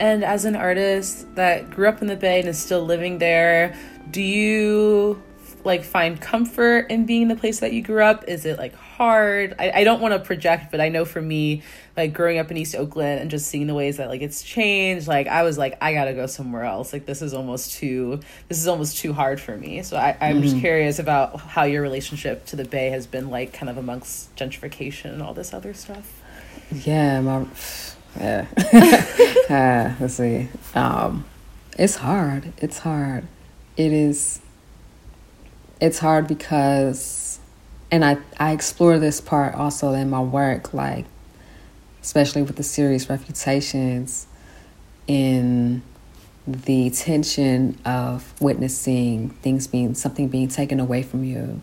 And 0.00 0.24
as 0.24 0.46
an 0.46 0.56
artist 0.56 1.34
that 1.34 1.70
grew 1.70 1.86
up 1.86 2.00
in 2.00 2.08
the 2.08 2.16
Bay 2.16 2.40
and 2.40 2.48
is 2.48 2.58
still 2.58 2.82
living 2.82 3.18
there, 3.18 3.76
do 4.10 4.22
you 4.22 5.22
like 5.62 5.84
find 5.84 6.18
comfort 6.18 6.90
in 6.90 7.04
being 7.04 7.28
the 7.28 7.36
place 7.36 7.60
that 7.60 7.74
you 7.74 7.82
grew 7.82 8.02
up? 8.02 8.24
Is 8.26 8.46
it 8.46 8.56
like 8.56 8.74
hard? 8.74 9.54
I, 9.58 9.70
I 9.72 9.84
don't 9.84 10.00
want 10.00 10.14
to 10.14 10.18
project, 10.20 10.70
but 10.70 10.80
I 10.80 10.88
know 10.88 11.04
for 11.04 11.20
me, 11.20 11.62
like 11.98 12.14
growing 12.14 12.38
up 12.38 12.50
in 12.50 12.56
East 12.56 12.74
Oakland 12.74 13.20
and 13.20 13.30
just 13.30 13.46
seeing 13.48 13.66
the 13.66 13.74
ways 13.74 13.98
that 13.98 14.08
like 14.08 14.22
it's 14.22 14.42
changed, 14.42 15.06
like 15.06 15.26
I 15.26 15.42
was 15.42 15.58
like, 15.58 15.76
I 15.82 15.92
gotta 15.92 16.14
go 16.14 16.26
somewhere 16.26 16.64
else. 16.64 16.94
Like 16.94 17.04
this 17.04 17.20
is 17.20 17.34
almost 17.34 17.74
too 17.74 18.20
this 18.48 18.58
is 18.58 18.68
almost 18.68 18.96
too 18.96 19.12
hard 19.12 19.38
for 19.38 19.54
me. 19.54 19.82
So 19.82 19.98
I, 19.98 20.16
I'm 20.18 20.36
mm-hmm. 20.36 20.42
just 20.44 20.58
curious 20.60 20.98
about 20.98 21.38
how 21.40 21.64
your 21.64 21.82
relationship 21.82 22.46
to 22.46 22.56
the 22.56 22.64
Bay 22.64 22.88
has 22.88 23.06
been 23.06 23.28
like 23.28 23.52
kind 23.52 23.68
of 23.68 23.76
amongst 23.76 24.34
gentrification 24.34 25.12
and 25.12 25.22
all 25.22 25.34
this 25.34 25.52
other 25.52 25.74
stuff. 25.74 26.10
Yeah, 26.72 27.20
my 27.20 27.46
yeah. 28.18 28.46
uh, 29.96 30.00
let's 30.00 30.14
see. 30.14 30.48
Um, 30.74 31.24
it's 31.78 31.96
hard. 31.96 32.52
It's 32.58 32.78
hard. 32.78 33.26
It 33.76 33.92
is 33.92 34.40
it's 35.80 35.98
hard 35.98 36.28
because 36.28 37.40
and 37.90 38.04
I, 38.04 38.18
I 38.38 38.52
explore 38.52 38.98
this 38.98 39.20
part 39.20 39.54
also 39.54 39.92
in 39.94 40.10
my 40.10 40.20
work 40.20 40.74
like 40.74 41.06
especially 42.02 42.42
with 42.42 42.56
the 42.56 42.62
series 42.62 43.10
Refutations, 43.10 44.26
in 45.06 45.82
the 46.46 46.90
tension 46.90 47.78
of 47.84 48.32
witnessing 48.40 49.30
things 49.42 49.66
being 49.66 49.94
something 49.94 50.28
being 50.28 50.48
taken 50.48 50.80
away 50.80 51.02
from 51.02 51.22
you 51.22 51.60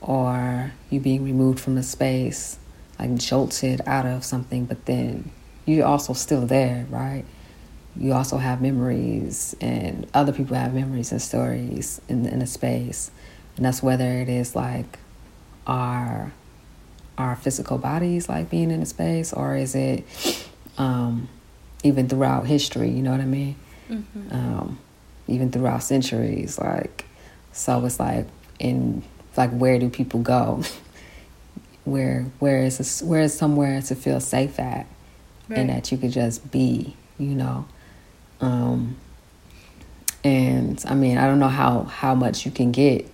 or 0.00 0.72
you 0.90 1.00
being 1.00 1.24
removed 1.24 1.58
from 1.60 1.76
a 1.76 1.82
space 1.82 2.58
like 2.98 3.14
jolted 3.16 3.80
out 3.86 4.06
of 4.06 4.24
something 4.24 4.64
but 4.64 4.86
then 4.86 5.30
you're 5.66 5.86
also 5.86 6.12
still 6.12 6.46
there 6.46 6.86
right? 6.90 7.24
You 7.96 8.12
also 8.12 8.38
have 8.38 8.60
memories 8.60 9.54
and 9.60 10.06
other 10.14 10.32
people 10.32 10.56
have 10.56 10.74
memories 10.74 11.12
and 11.12 11.22
stories 11.22 12.00
in, 12.08 12.26
in 12.26 12.42
a 12.42 12.46
space. 12.46 13.10
And 13.56 13.64
that's 13.64 13.82
whether 13.82 14.04
it 14.04 14.28
is 14.28 14.56
like 14.56 14.98
our 15.66 16.32
our 17.16 17.36
physical 17.36 17.78
bodies 17.78 18.28
like 18.28 18.50
being 18.50 18.72
in 18.72 18.82
a 18.82 18.86
space 18.86 19.32
or 19.32 19.54
is 19.54 19.76
it 19.76 20.04
um, 20.78 21.28
even 21.84 22.08
throughout 22.08 22.44
history 22.44 22.90
you 22.90 23.02
know 23.02 23.12
what 23.12 23.20
i 23.20 23.24
mean? 23.24 23.54
Mm-hmm. 23.88 24.34
um, 24.34 24.78
even 25.28 25.52
throughout 25.52 25.84
centuries 25.84 26.58
like 26.58 27.04
so 27.52 27.84
it's 27.84 28.00
like 28.00 28.26
in 28.58 29.04
like 29.36 29.50
where 29.50 29.78
do 29.78 29.88
people 29.88 30.20
go? 30.20 30.62
Where 31.84 32.24
where 32.38 32.64
is 32.64 32.78
this, 32.78 33.02
where 33.02 33.20
is 33.20 33.36
somewhere 33.36 33.82
to 33.82 33.94
feel 33.94 34.18
safe 34.18 34.58
at 34.58 34.86
right. 35.48 35.58
and 35.58 35.70
that 35.70 35.90
you 35.92 35.98
could 35.98 36.12
just 36.12 36.50
be 36.50 36.96
you 37.18 37.34
know 37.34 37.66
um, 38.40 38.96
and 40.22 40.82
I 40.86 40.94
mean, 40.94 41.18
I 41.18 41.26
don't 41.26 41.38
know 41.38 41.48
how 41.48 41.84
how 41.84 42.14
much 42.14 42.44
you 42.44 42.50
can 42.50 42.72
get 42.72 43.06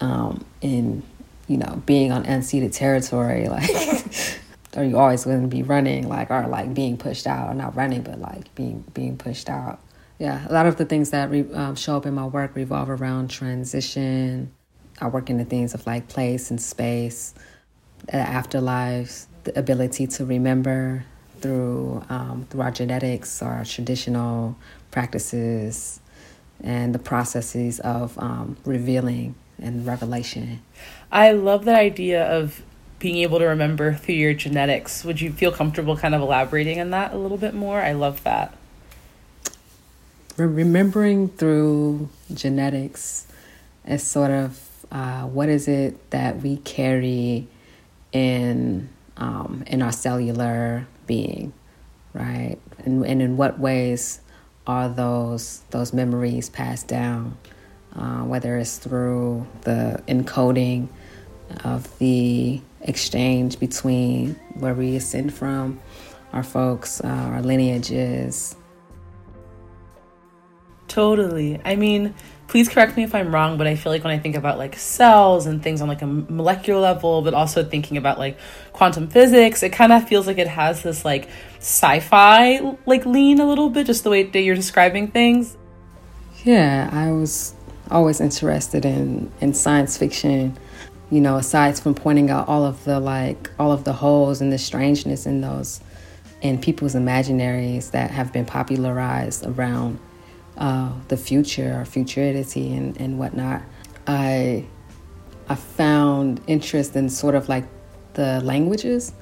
um, 0.00 0.44
in 0.60 1.02
you 1.48 1.56
know 1.56 1.82
being 1.86 2.12
on 2.12 2.24
unceded 2.24 2.72
territory, 2.72 3.48
like. 3.48 3.70
are 4.76 4.82
you 4.82 4.98
always 4.98 5.24
going 5.24 5.40
to 5.40 5.46
be 5.46 5.62
running 5.62 6.08
like 6.08 6.32
or 6.32 6.48
like 6.48 6.74
being 6.74 6.96
pushed 6.96 7.28
out 7.28 7.48
or 7.48 7.54
not 7.54 7.76
running 7.76 8.02
but 8.02 8.18
like 8.18 8.52
being 8.56 8.82
being 8.92 9.16
pushed 9.16 9.48
out 9.48 9.78
yeah 10.18 10.44
a 10.48 10.52
lot 10.52 10.66
of 10.66 10.74
the 10.78 10.84
things 10.84 11.10
that 11.10 11.30
re, 11.30 11.44
um, 11.52 11.76
show 11.76 11.96
up 11.96 12.06
in 12.06 12.12
my 12.12 12.26
work 12.26 12.56
revolve 12.56 12.90
around 12.90 13.28
transition 13.28 14.50
i 15.00 15.06
work 15.06 15.30
in 15.30 15.38
the 15.38 15.44
things 15.44 15.74
of 15.74 15.86
like 15.86 16.08
place 16.08 16.50
and 16.50 16.60
space 16.60 17.34
afterlives 18.08 19.26
the 19.44 19.58
ability 19.58 20.06
to 20.06 20.24
remember 20.24 21.04
through 21.40 22.02
um, 22.08 22.46
through 22.50 22.62
our 22.62 22.70
genetics, 22.70 23.42
our 23.42 23.64
traditional 23.64 24.56
practices, 24.90 26.00
and 26.62 26.94
the 26.94 26.98
processes 26.98 27.80
of 27.80 28.18
um, 28.18 28.56
revealing 28.64 29.34
and 29.60 29.86
revelation. 29.86 30.60
I 31.12 31.32
love 31.32 31.64
that 31.66 31.76
idea 31.76 32.24
of 32.24 32.62
being 32.98 33.16
able 33.18 33.38
to 33.38 33.44
remember 33.44 33.94
through 33.94 34.14
your 34.14 34.34
genetics. 34.34 35.04
Would 35.04 35.20
you 35.20 35.32
feel 35.32 35.52
comfortable 35.52 35.96
kind 35.96 36.14
of 36.14 36.22
elaborating 36.22 36.80
on 36.80 36.90
that 36.90 37.12
a 37.12 37.18
little 37.18 37.36
bit 37.36 37.54
more? 37.54 37.80
I 37.80 37.92
love 37.92 38.22
that. 38.24 38.56
Remembering 40.36 41.28
through 41.28 42.08
genetics 42.32 43.26
is 43.86 44.02
sort 44.02 44.30
of 44.30 44.86
uh, 44.90 45.22
what 45.22 45.48
is 45.48 45.68
it 45.68 46.10
that 46.10 46.40
we 46.40 46.56
carry 46.58 47.46
in 48.12 48.88
um, 49.16 49.64
in 49.66 49.82
our 49.82 49.92
cellular 49.92 50.86
being, 51.06 51.52
right? 52.12 52.58
And, 52.84 53.04
and 53.04 53.22
in 53.22 53.36
what 53.36 53.58
ways 53.58 54.20
are 54.66 54.88
those 54.88 55.62
those 55.70 55.92
memories 55.92 56.48
passed 56.48 56.88
down? 56.88 57.36
Uh, 57.94 58.22
whether 58.24 58.58
it's 58.58 58.78
through 58.78 59.46
the 59.60 60.02
encoding 60.08 60.88
of 61.64 61.96
the 61.98 62.60
exchange 62.80 63.60
between 63.60 64.34
where 64.54 64.74
we 64.74 64.96
ascend 64.96 65.32
from, 65.32 65.80
our 66.32 66.42
folks, 66.42 67.00
uh, 67.02 67.06
our 67.06 67.42
lineages. 67.42 68.56
Totally. 70.88 71.60
I 71.64 71.76
mean, 71.76 72.14
please 72.54 72.68
correct 72.68 72.96
me 72.96 73.02
if 73.02 73.16
I'm 73.16 73.34
wrong, 73.34 73.58
but 73.58 73.66
I 73.66 73.74
feel 73.74 73.90
like 73.90 74.04
when 74.04 74.12
I 74.12 74.18
think 74.20 74.36
about 74.36 74.58
like 74.58 74.76
cells 74.76 75.46
and 75.46 75.60
things 75.60 75.80
on 75.80 75.88
like 75.88 76.02
a 76.02 76.06
molecular 76.06 76.80
level, 76.80 77.20
but 77.20 77.34
also 77.34 77.64
thinking 77.64 77.96
about 77.96 78.16
like 78.16 78.38
quantum 78.72 79.08
physics, 79.08 79.64
it 79.64 79.70
kind 79.70 79.92
of 79.92 80.06
feels 80.06 80.28
like 80.28 80.38
it 80.38 80.46
has 80.46 80.84
this 80.84 81.04
like 81.04 81.28
sci-fi 81.58 82.60
like 82.86 83.04
lean 83.06 83.40
a 83.40 83.44
little 83.44 83.70
bit, 83.70 83.88
just 83.88 84.04
the 84.04 84.10
way 84.10 84.22
that 84.22 84.40
you're 84.40 84.54
describing 84.54 85.08
things. 85.08 85.56
Yeah, 86.44 86.88
I 86.92 87.10
was 87.10 87.56
always 87.90 88.20
interested 88.20 88.84
in 88.84 89.32
in 89.40 89.52
science 89.52 89.98
fiction. 89.98 90.56
You 91.10 91.20
know, 91.22 91.38
aside 91.38 91.76
from 91.76 91.96
pointing 91.96 92.30
out 92.30 92.46
all 92.46 92.64
of 92.64 92.84
the 92.84 93.00
like 93.00 93.50
all 93.58 93.72
of 93.72 93.82
the 93.82 93.94
holes 93.94 94.40
and 94.40 94.52
the 94.52 94.58
strangeness 94.58 95.26
in 95.26 95.40
those 95.40 95.80
in 96.40 96.60
people's 96.60 96.94
imaginaries 96.94 97.90
that 97.90 98.12
have 98.12 98.32
been 98.32 98.44
popularized 98.44 99.44
around 99.44 99.98
uh, 100.56 100.92
the 101.08 101.16
future 101.16 101.80
or 101.80 101.84
futurity 101.84 102.72
and, 102.74 103.00
and 103.00 103.18
whatnot, 103.18 103.62
I 104.06 104.66
I 105.48 105.54
found 105.56 106.40
interest 106.46 106.96
in 106.96 107.08
sort 107.10 107.34
of 107.34 107.48
like 107.48 107.64
the 108.14 108.40
languages 108.40 109.12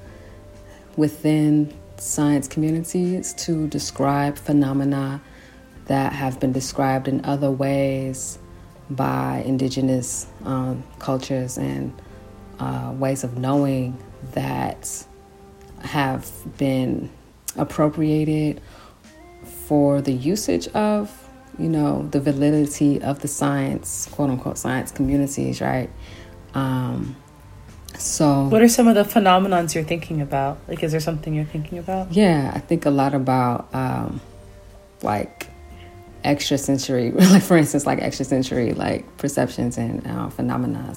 within 0.95 1.73
science 1.97 2.47
communities 2.47 3.33
to 3.33 3.67
describe 3.67 4.37
phenomena 4.37 5.21
that 5.85 6.13
have 6.13 6.39
been 6.39 6.53
described 6.53 7.07
in 7.07 7.23
other 7.25 7.51
ways 7.51 8.39
by 8.89 9.43
indigenous 9.45 10.27
um, 10.45 10.83
cultures 10.99 11.57
and 11.57 11.93
uh, 12.59 12.93
ways 12.95 13.23
of 13.23 13.37
knowing 13.37 13.97
that 14.33 15.05
have 15.81 16.29
been 16.57 17.09
appropriated 17.57 18.61
for 19.43 20.01
the 20.01 20.13
usage 20.13 20.67
of 20.69 21.22
you 21.57 21.69
know, 21.69 22.07
the 22.11 22.19
validity 22.19 23.01
of 23.01 23.19
the 23.19 23.27
science, 23.27 24.07
quote 24.11 24.29
unquote, 24.29 24.57
science 24.57 24.91
communities, 24.91 25.61
right? 25.61 25.89
Um, 26.53 27.15
so, 27.97 28.47
what 28.47 28.61
are 28.61 28.67
some 28.67 28.87
of 28.87 28.95
the 28.95 29.03
phenomenons 29.03 29.75
you're 29.75 29.83
thinking 29.83 30.21
about? 30.21 30.57
Like, 30.67 30.83
is 30.83 30.91
there 30.91 30.99
something 30.99 31.33
you're 31.33 31.45
thinking 31.45 31.77
about? 31.77 32.11
Yeah, 32.11 32.51
I 32.53 32.59
think 32.59 32.85
a 32.85 32.89
lot 32.89 33.13
about 33.13 33.73
um, 33.73 34.19
like 35.01 35.47
extra 36.23 36.57
sensory, 36.57 37.11
like 37.11 37.43
for 37.43 37.57
instance, 37.57 37.85
like 37.85 38.01
extra 38.01 38.25
sensory, 38.25 38.73
like 38.73 39.17
perceptions 39.17 39.77
and 39.77 40.05
uh, 40.07 40.29
phenomena. 40.29 40.95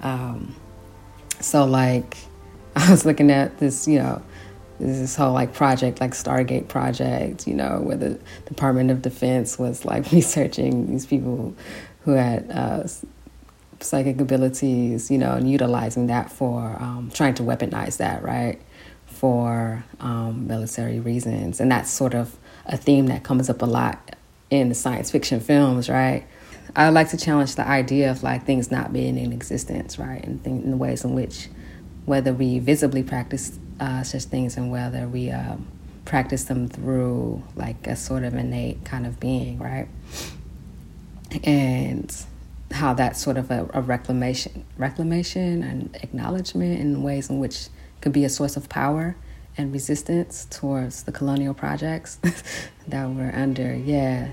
Um, 0.00 0.54
so, 1.40 1.64
like, 1.64 2.16
I 2.76 2.90
was 2.90 3.04
looking 3.04 3.30
at 3.30 3.58
this, 3.58 3.86
you 3.86 3.98
know, 3.98 4.22
this 4.82 5.16
whole 5.16 5.32
like 5.32 5.52
project, 5.52 6.00
like 6.00 6.12
Stargate 6.12 6.68
project, 6.68 7.46
you 7.46 7.54
know, 7.54 7.80
where 7.80 7.96
the 7.96 8.18
Department 8.46 8.90
of 8.90 9.02
Defense 9.02 9.58
was 9.58 9.84
like 9.84 10.10
researching 10.12 10.90
these 10.90 11.06
people 11.06 11.54
who 12.04 12.12
had 12.12 12.50
uh, 12.50 12.86
psychic 13.80 14.20
abilities, 14.20 15.10
you 15.10 15.18
know, 15.18 15.32
and 15.32 15.50
utilizing 15.50 16.06
that 16.08 16.30
for 16.30 16.76
um, 16.80 17.10
trying 17.14 17.34
to 17.34 17.42
weaponize 17.42 17.98
that, 17.98 18.22
right, 18.22 18.60
for 19.06 19.84
um, 20.00 20.46
military 20.46 21.00
reasons. 21.00 21.60
And 21.60 21.70
that's 21.70 21.90
sort 21.90 22.14
of 22.14 22.36
a 22.66 22.76
theme 22.76 23.06
that 23.06 23.22
comes 23.22 23.48
up 23.48 23.62
a 23.62 23.66
lot 23.66 24.16
in 24.50 24.68
the 24.68 24.74
science 24.74 25.10
fiction 25.10 25.40
films, 25.40 25.88
right? 25.88 26.26
I 26.74 26.88
like 26.88 27.10
to 27.10 27.16
challenge 27.16 27.54
the 27.54 27.66
idea 27.66 28.10
of 28.10 28.22
like 28.22 28.44
things 28.44 28.70
not 28.70 28.92
being 28.92 29.18
in 29.18 29.32
existence, 29.32 29.98
right, 29.98 30.24
and 30.24 30.44
in 30.46 30.70
the 30.70 30.76
ways 30.76 31.04
in 31.04 31.14
which 31.14 31.48
whether 32.04 32.32
we 32.32 32.58
visibly 32.58 33.02
practice 33.02 33.58
uh, 33.82 34.02
such 34.04 34.22
things 34.24 34.56
and 34.56 34.70
whether 34.70 35.08
we 35.08 35.30
um, 35.30 35.66
practice 36.04 36.44
them 36.44 36.68
through 36.68 37.42
like 37.56 37.84
a 37.88 37.96
sort 37.96 38.22
of 38.22 38.32
innate 38.34 38.84
kind 38.84 39.06
of 39.06 39.18
being, 39.18 39.58
right? 39.58 39.88
And 41.42 42.14
how 42.70 42.94
that's 42.94 43.20
sort 43.20 43.36
of 43.36 43.50
a, 43.50 43.68
a 43.74 43.80
reclamation, 43.80 44.64
reclamation 44.78 45.64
and 45.64 45.98
acknowledgement 46.00 46.78
in 46.78 47.02
ways 47.02 47.28
in 47.28 47.40
which 47.40 47.68
could 48.00 48.12
be 48.12 48.24
a 48.24 48.28
source 48.28 48.56
of 48.56 48.68
power 48.68 49.16
and 49.56 49.72
resistance 49.72 50.46
towards 50.48 51.02
the 51.02 51.10
colonial 51.10 51.52
projects 51.52 52.16
that 52.86 53.08
we're 53.10 53.32
under. 53.34 53.74
Yeah. 53.74 54.30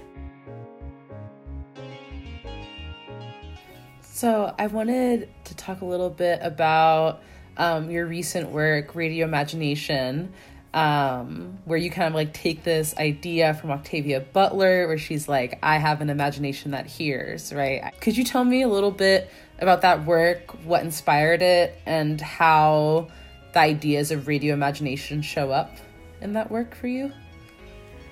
So 4.03 4.53
I 4.59 4.67
wanted 4.67 5.27
to 5.45 5.55
talk 5.55 5.81
a 5.81 5.85
little 5.85 6.11
bit 6.11 6.39
about 6.43 7.23
um, 7.59 7.91
your 7.91 8.07
recent 8.07 8.49
work, 8.49 8.95
Radio 8.95 9.25
Imagination, 9.25 10.33
um, 10.73 11.59
where 11.65 11.77
you 11.77 11.91
kind 11.91 12.07
of 12.07 12.15
like 12.15 12.33
take 12.33 12.63
this 12.63 12.95
idea 12.97 13.53
from 13.53 13.69
Octavia 13.69 14.21
Butler, 14.21 14.87
where 14.87 14.97
she's 14.97 15.27
like, 15.27 15.59
I 15.61 15.77
have 15.77 15.99
an 16.01 16.09
imagination 16.09 16.71
that 16.71 16.87
hears, 16.87 17.53
right? 17.53 17.93
Could 17.99 18.17
you 18.17 18.23
tell 18.23 18.45
me 18.45 18.61
a 18.61 18.67
little 18.67 18.91
bit 18.91 19.29
about 19.59 19.81
that 19.81 20.05
work, 20.05 20.51
what 20.63 20.83
inspired 20.83 21.41
it, 21.41 21.77
and 21.85 22.19
how 22.21 23.09
the 23.53 23.59
ideas 23.59 24.11
of 24.11 24.27
radio 24.27 24.53
imagination 24.53 25.21
show 25.21 25.51
up 25.51 25.75
in 26.21 26.33
that 26.33 26.49
work 26.49 26.73
for 26.75 26.87
you? 26.87 27.11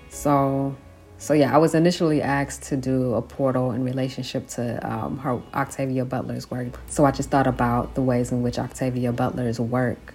So, 0.09 0.75
so 1.17 1.33
yeah, 1.33 1.53
I 1.53 1.57
was 1.57 1.73
initially 1.73 2.21
asked 2.21 2.63
to 2.63 2.77
do 2.77 3.15
a 3.15 3.21
portal 3.21 3.71
in 3.71 3.83
relationship 3.83 4.47
to 4.49 4.79
um, 4.87 5.17
her 5.19 5.41
Octavia 5.53 6.05
Butler's 6.05 6.49
work. 6.51 6.79
So 6.87 7.05
I 7.05 7.11
just 7.11 7.29
thought 7.29 7.47
about 7.47 7.95
the 7.95 8.01
ways 8.01 8.31
in 8.31 8.43
which 8.43 8.59
Octavia 8.59 9.11
Butler's 9.11 9.59
work 9.59 10.13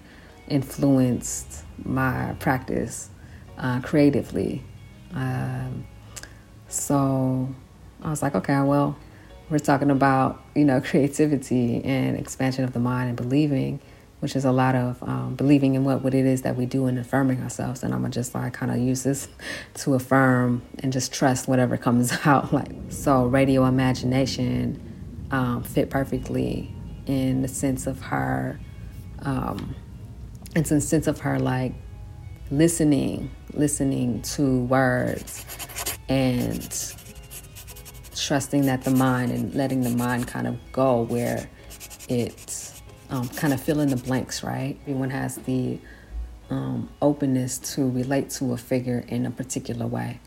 influenced 0.49 1.65
my 1.85 2.37
practice 2.39 3.11
uh, 3.59 3.81
creatively. 3.81 4.63
Um, 5.15 5.87
so 6.69 7.49
I 8.03 8.11
was 8.11 8.23
like, 8.23 8.35
okay, 8.35 8.61
well, 8.61 8.97
we're 9.51 9.59
talking 9.59 9.91
about 9.91 10.43
you 10.55 10.65
know 10.65 10.81
creativity 10.85 11.85
and 11.85 12.17
expansion 12.17 12.65
of 12.65 12.73
the 12.73 12.79
mind 12.79 13.09
and 13.09 13.17
believing 13.17 13.81
which 14.23 14.37
is 14.37 14.45
a 14.45 14.53
lot 14.53 14.77
of 14.77 15.03
um, 15.03 15.35
believing 15.35 15.75
in 15.75 15.83
what, 15.83 16.01
what 16.03 16.15
it 16.15 16.25
is 16.25 16.43
that 16.43 16.55
we 16.55 16.65
do 16.65 16.87
and 16.87 16.97
affirming 16.97 17.43
ourselves. 17.43 17.83
And 17.83 17.93
I'm 17.93 18.03
gonna 18.03 18.13
just 18.13 18.37
like 18.37 18.53
kind 18.53 18.71
of 18.71 18.79
use 18.79 19.03
this 19.03 19.27
to 19.75 19.95
affirm 19.95 20.63
and 20.79 20.93
just 20.93 21.13
trust 21.13 21.49
whatever 21.49 21.77
comes 21.77 22.13
out. 22.25 22.53
Like 22.53 22.71
so, 22.89 23.25
radio 23.27 23.65
imagination 23.65 24.81
um, 25.33 25.65
fit 25.65 25.91
perfectly 25.91 26.73
in 27.07 27.43
the 27.43 27.49
sense 27.49 27.89
of 27.89 28.01
her. 28.01 28.61
Um, 29.23 29.75
it's 30.55 30.71
a 30.71 30.81
sense 30.81 31.09
of 31.09 31.19
her 31.19 31.41
like 31.41 31.75
listening, 32.53 33.29
listening 33.55 34.23
to 34.23 34.61
words, 34.67 35.45
and 36.09 36.95
trusting 38.15 38.67
that 38.67 38.83
the 38.83 38.93
mind 38.93 39.33
and 39.33 39.53
letting 39.57 39.81
the 39.81 39.91
mind 39.91 40.29
kind 40.29 40.47
of 40.47 40.57
go 40.71 41.03
where 41.03 41.51
it's 42.09 42.62
um, 43.13 43.29
kind 43.29 43.53
of 43.53 43.61
fill 43.61 43.79
in 43.81 43.91
the 43.91 43.97
blanks, 43.97 44.43
right? 44.43 44.79
Everyone 44.83 45.11
has 45.11 45.37
the 45.37 45.79
um, 46.51 46.89
openness 47.01 47.59
to 47.75 47.89
relate 47.89 48.31
to 48.31 48.53
a 48.55 48.57
figure 48.57 49.05
in 49.07 49.27
a 49.27 49.31
particular 49.31 49.87
way. 49.87 50.19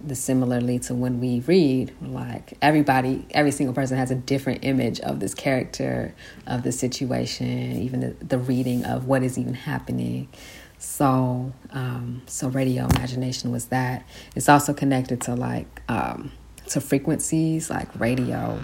The 0.00 0.14
similarly 0.14 0.78
to 0.80 0.94
when 0.94 1.20
we 1.20 1.40
read, 1.40 1.92
like 2.00 2.54
everybody, 2.62 3.26
every 3.32 3.50
single 3.50 3.74
person 3.74 3.98
has 3.98 4.12
a 4.12 4.14
different 4.14 4.64
image 4.64 5.00
of 5.00 5.18
this 5.18 5.34
character, 5.34 6.14
of 6.46 6.62
the 6.62 6.70
situation, 6.70 7.82
even 7.82 8.00
the, 8.00 8.24
the 8.24 8.38
reading 8.38 8.84
of 8.84 9.06
what 9.06 9.24
is 9.24 9.36
even 9.36 9.54
happening. 9.54 10.28
So, 10.78 11.52
um, 11.70 12.22
so 12.26 12.48
radio 12.48 12.86
imagination 12.86 13.50
was 13.50 13.66
that. 13.66 14.06
It's 14.36 14.48
also 14.48 14.72
connected 14.72 15.20
to 15.22 15.34
like 15.34 15.82
um, 15.88 16.30
to 16.68 16.80
frequencies, 16.80 17.68
like 17.68 17.88
radio. 17.98 18.60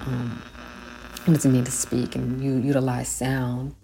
Um, 0.00 0.42
what 1.28 1.34
does 1.34 1.44
it 1.44 1.50
mean 1.50 1.64
to 1.64 1.70
speak 1.70 2.16
and 2.16 2.42
you 2.42 2.56
utilize 2.56 3.06
sound? 3.06 3.74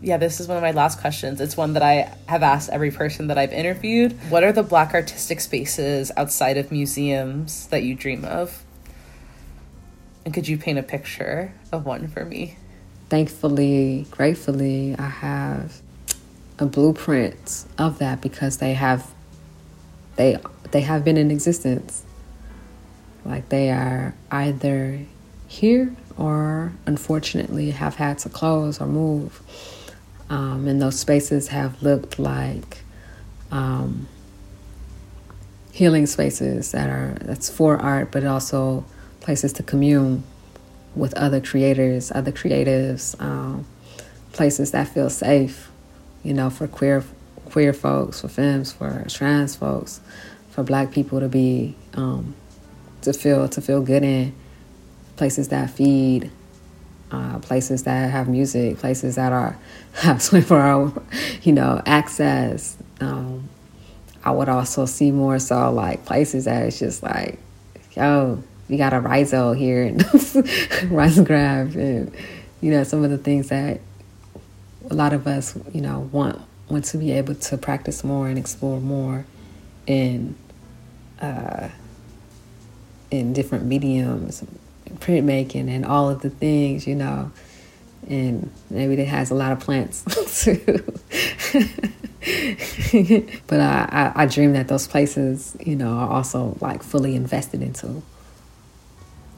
Yeah, 0.00 0.16
this 0.16 0.40
is 0.40 0.48
one 0.48 0.56
of 0.56 0.62
my 0.62 0.70
last 0.70 1.00
questions. 1.00 1.38
It's 1.42 1.54
one 1.54 1.74
that 1.74 1.82
I 1.82 2.14
have 2.26 2.42
asked 2.42 2.70
every 2.70 2.90
person 2.90 3.26
that 3.26 3.36
I've 3.36 3.52
interviewed. 3.52 4.12
What 4.30 4.42
are 4.42 4.52
the 4.52 4.62
black 4.62 4.94
artistic 4.94 5.40
spaces 5.40 6.10
outside 6.16 6.56
of 6.56 6.72
museums 6.72 7.66
that 7.66 7.82
you 7.82 7.94
dream 7.94 8.24
of? 8.24 8.64
And 10.24 10.32
could 10.32 10.48
you 10.48 10.56
paint 10.56 10.78
a 10.78 10.82
picture 10.82 11.52
of 11.72 11.84
one 11.84 12.08
for 12.08 12.24
me? 12.24 12.56
Thankfully, 13.10 14.06
gratefully, 14.10 14.96
I 14.98 15.08
have 15.08 15.82
a 16.58 16.64
blueprint 16.64 17.66
of 17.76 17.98
that 17.98 18.22
because 18.22 18.58
they 18.58 18.72
have 18.72 19.06
they 20.16 20.38
they 20.70 20.80
have 20.80 21.04
been 21.04 21.18
in 21.18 21.30
existence. 21.30 22.02
Like 23.26 23.50
they 23.50 23.70
are 23.70 24.14
either 24.30 25.00
here 25.48 25.96
or 26.16 26.72
unfortunately 26.86 27.70
have 27.70 27.96
had 27.96 28.18
to 28.18 28.28
close 28.28 28.80
or 28.80 28.86
move. 28.86 29.42
Um, 30.30 30.68
and 30.68 30.80
those 30.80 31.00
spaces 31.00 31.48
have 31.48 31.82
looked 31.82 32.18
like 32.18 32.84
um, 33.50 34.06
healing 35.72 36.06
spaces 36.06 36.72
that 36.72 36.90
are 36.90 37.16
that's 37.22 37.48
for 37.48 37.78
art, 37.78 38.12
but 38.12 38.24
also 38.24 38.84
places 39.20 39.54
to 39.54 39.62
commune 39.62 40.22
with 40.94 41.14
other 41.14 41.40
creators, 41.40 42.12
other 42.12 42.32
creatives, 42.32 43.18
um, 43.20 43.64
places 44.32 44.72
that 44.72 44.88
feel 44.88 45.08
safe, 45.08 45.70
you 46.22 46.34
know, 46.34 46.50
for 46.50 46.68
queer 46.68 47.02
queer 47.46 47.72
folks, 47.72 48.20
for 48.20 48.28
femmes, 48.28 48.72
for 48.72 49.06
trans 49.08 49.56
folks, 49.56 50.00
for 50.50 50.62
Black 50.62 50.90
people 50.90 51.20
to 51.20 51.28
be 51.28 51.74
um, 51.94 52.34
to 53.00 53.14
feel 53.14 53.48
to 53.48 53.62
feel 53.62 53.80
good 53.80 54.02
in 54.02 54.34
places 55.18 55.48
that 55.48 55.68
feed, 55.68 56.30
uh, 57.10 57.38
places 57.40 57.82
that 57.82 58.10
have 58.10 58.28
music, 58.28 58.78
places 58.78 59.16
that 59.16 59.32
are 59.32 59.58
have 59.94 60.24
24 60.24 60.60
hour, 60.60 61.02
you 61.42 61.52
know, 61.52 61.82
access. 61.84 62.76
Um, 63.00 63.48
I 64.24 64.30
would 64.30 64.48
also 64.48 64.86
see 64.86 65.10
more 65.10 65.38
so 65.38 65.70
like 65.70 66.06
places 66.06 66.46
that 66.46 66.64
it's 66.64 66.78
just 66.78 67.02
like, 67.02 67.38
yo, 67.94 68.42
we 68.68 68.76
got 68.76 68.92
a 68.92 69.00
rhizo 69.00 69.52
here 69.52 69.82
and 69.82 70.00
risograph 70.90 71.74
and 71.74 72.14
you 72.60 72.70
know 72.70 72.84
some 72.84 73.04
of 73.04 73.10
the 73.10 73.18
things 73.18 73.48
that 73.48 73.80
a 74.90 74.94
lot 74.94 75.12
of 75.12 75.26
us 75.26 75.56
you 75.72 75.80
know 75.80 76.08
want 76.12 76.40
want 76.68 76.84
to 76.84 76.98
be 76.98 77.12
able 77.12 77.34
to 77.34 77.56
practice 77.56 78.04
more 78.04 78.28
and 78.28 78.38
explore 78.38 78.80
more 78.80 79.24
in 79.86 80.36
uh, 81.20 81.68
in 83.10 83.32
different 83.32 83.64
mediums 83.64 84.44
printmaking 84.96 85.68
and 85.68 85.84
all 85.84 86.10
of 86.10 86.22
the 86.22 86.30
things, 86.30 86.86
you 86.86 86.94
know. 86.94 87.30
And 88.08 88.50
maybe 88.70 88.94
it 88.94 89.08
has 89.08 89.30
a 89.30 89.34
lot 89.34 89.52
of 89.52 89.60
plants 89.60 90.04
too. 90.44 90.84
but 93.46 93.60
I, 93.60 93.88
I, 93.90 94.22
I 94.22 94.26
dream 94.26 94.52
that 94.54 94.68
those 94.68 94.86
places, 94.86 95.56
you 95.60 95.76
know, 95.76 95.92
are 95.92 96.08
also 96.08 96.56
like 96.60 96.82
fully 96.82 97.14
invested 97.14 97.62
into 97.62 98.02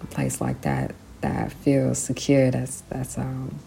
a 0.03 0.07
place 0.07 0.41
like 0.41 0.61
that 0.63 0.95
that 1.21 1.53
feels 1.53 1.99
secure. 1.99 2.51
That's 2.51 2.83
that's 2.83 3.19
um 3.19 3.59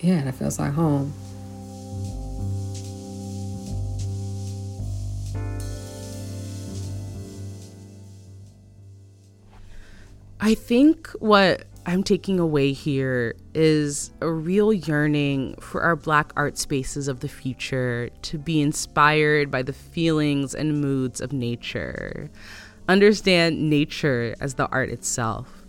yeah, 0.00 0.22
that 0.24 0.34
feels 0.34 0.58
like 0.58 0.72
home. 0.72 1.12
I 10.44 10.54
think 10.54 11.08
what 11.20 11.66
I'm 11.86 12.02
taking 12.02 12.40
away 12.40 12.72
here 12.72 13.36
is 13.54 14.10
a 14.20 14.28
real 14.28 14.72
yearning 14.72 15.54
for 15.60 15.82
our 15.82 15.94
Black 15.94 16.32
art 16.34 16.58
spaces 16.58 17.06
of 17.06 17.20
the 17.20 17.28
future 17.28 18.10
to 18.22 18.38
be 18.38 18.60
inspired 18.60 19.52
by 19.52 19.62
the 19.62 19.72
feelings 19.72 20.52
and 20.52 20.80
moods 20.80 21.20
of 21.20 21.32
nature. 21.32 22.28
Understand 22.88 23.70
nature 23.70 24.34
as 24.40 24.54
the 24.54 24.66
art 24.70 24.88
itself. 24.88 25.64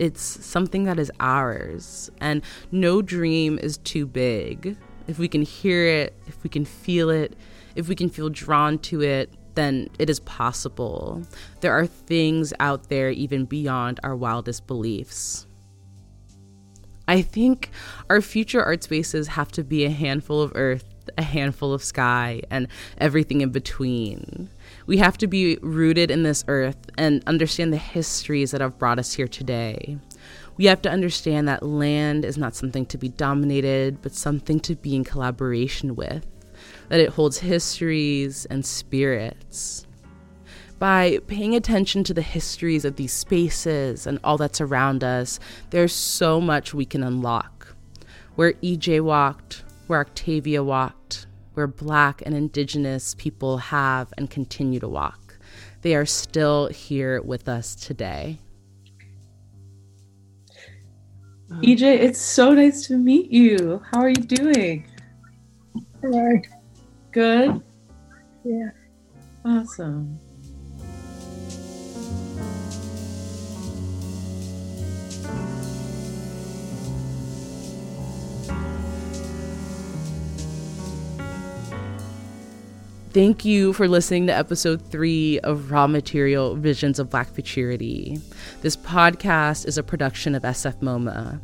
It's 0.00 0.20
something 0.20 0.82
that 0.84 0.98
is 0.98 1.12
ours, 1.20 2.10
and 2.20 2.42
no 2.72 3.02
dream 3.02 3.60
is 3.62 3.76
too 3.78 4.06
big. 4.06 4.76
If 5.06 5.20
we 5.20 5.28
can 5.28 5.42
hear 5.42 5.86
it, 5.86 6.18
if 6.26 6.42
we 6.42 6.50
can 6.50 6.64
feel 6.64 7.10
it, 7.10 7.36
if 7.76 7.86
we 7.86 7.94
can 7.94 8.10
feel 8.10 8.30
drawn 8.30 8.80
to 8.80 9.02
it, 9.02 9.32
then 9.56 9.88
it 9.98 10.08
is 10.08 10.20
possible. 10.20 11.22
There 11.60 11.72
are 11.72 11.86
things 11.86 12.52
out 12.60 12.88
there 12.88 13.10
even 13.10 13.44
beyond 13.44 13.98
our 14.04 14.14
wildest 14.14 14.66
beliefs. 14.66 15.46
I 17.08 17.22
think 17.22 17.70
our 18.10 18.20
future 18.20 18.62
art 18.62 18.82
spaces 18.84 19.28
have 19.28 19.52
to 19.52 19.64
be 19.64 19.84
a 19.84 19.90
handful 19.90 20.42
of 20.42 20.52
earth, 20.54 20.84
a 21.16 21.22
handful 21.22 21.72
of 21.72 21.84
sky, 21.84 22.42
and 22.50 22.66
everything 22.98 23.40
in 23.40 23.50
between. 23.50 24.50
We 24.86 24.98
have 24.98 25.16
to 25.18 25.26
be 25.26 25.56
rooted 25.62 26.10
in 26.10 26.24
this 26.24 26.44
earth 26.48 26.90
and 26.98 27.22
understand 27.26 27.72
the 27.72 27.78
histories 27.78 28.50
that 28.50 28.60
have 28.60 28.78
brought 28.78 28.98
us 28.98 29.14
here 29.14 29.28
today. 29.28 29.98
We 30.56 30.64
have 30.66 30.82
to 30.82 30.90
understand 30.90 31.46
that 31.48 31.62
land 31.62 32.24
is 32.24 32.38
not 32.38 32.56
something 32.56 32.86
to 32.86 32.98
be 32.98 33.08
dominated, 33.08 34.02
but 34.02 34.12
something 34.12 34.58
to 34.60 34.74
be 34.74 34.96
in 34.96 35.04
collaboration 35.04 35.94
with 35.94 36.26
that 36.88 37.00
it 37.00 37.10
holds 37.10 37.38
histories 37.38 38.46
and 38.46 38.64
spirits. 38.64 39.86
By 40.78 41.20
paying 41.26 41.54
attention 41.56 42.04
to 42.04 42.14
the 42.14 42.22
histories 42.22 42.84
of 42.84 42.96
these 42.96 43.12
spaces 43.12 44.06
and 44.06 44.18
all 44.22 44.36
that's 44.36 44.60
around 44.60 45.02
us, 45.02 45.40
there's 45.70 45.92
so 45.92 46.40
much 46.40 46.74
we 46.74 46.84
can 46.84 47.02
unlock. 47.02 47.74
Where 48.34 48.52
EJ 48.54 49.00
walked, 49.00 49.64
where 49.86 50.00
Octavia 50.00 50.62
walked, 50.62 51.26
where 51.54 51.66
Black 51.66 52.22
and 52.26 52.34
Indigenous 52.34 53.14
people 53.14 53.56
have 53.56 54.12
and 54.18 54.28
continue 54.28 54.78
to 54.80 54.88
walk. 54.88 55.38
They 55.80 55.94
are 55.94 56.04
still 56.04 56.68
here 56.68 57.22
with 57.22 57.48
us 57.48 57.74
today. 57.74 58.38
EJ, 61.50 61.82
it's 61.82 62.20
so 62.20 62.52
nice 62.52 62.86
to 62.88 62.98
meet 62.98 63.30
you. 63.30 63.80
How 63.90 64.00
are 64.00 64.08
you 64.10 64.16
doing? 64.16 64.90
Hello. 66.02 66.40
Good? 67.16 67.62
Yeah. 68.44 68.68
Awesome. 69.42 70.20
Thank 83.12 83.46
you 83.46 83.72
for 83.72 83.88
listening 83.88 84.26
to 84.26 84.34
episode 84.34 84.82
three 84.82 85.40
of 85.40 85.70
Raw 85.70 85.86
Material 85.86 86.54
Visions 86.54 86.98
of 86.98 87.08
Black 87.08 87.32
Futurity. 87.32 88.18
This 88.60 88.76
podcast 88.76 89.66
is 89.66 89.78
a 89.78 89.82
production 89.82 90.34
of 90.34 90.42
SF 90.42 90.82
MoMA. 90.82 91.40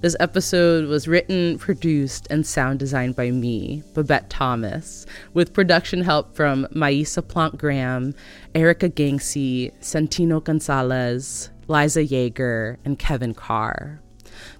This 0.00 0.16
episode 0.20 0.88
was 0.88 1.08
written, 1.08 1.58
produced, 1.58 2.26
and 2.30 2.46
sound 2.46 2.78
designed 2.78 3.16
by 3.16 3.30
me, 3.30 3.82
Babette 3.94 4.30
Thomas, 4.30 5.06
with 5.34 5.52
production 5.52 6.02
help 6.02 6.36
from 6.36 6.66
Maisa 6.74 7.26
Plant 7.26 7.58
Graham, 7.58 8.14
Erica 8.54 8.88
Gangsey, 8.88 9.72
Santino 9.80 10.42
Gonzalez, 10.42 11.50
Liza 11.68 12.04
Yeager, 12.04 12.76
and 12.84 12.98
Kevin 12.98 13.34
Carr. 13.34 14.00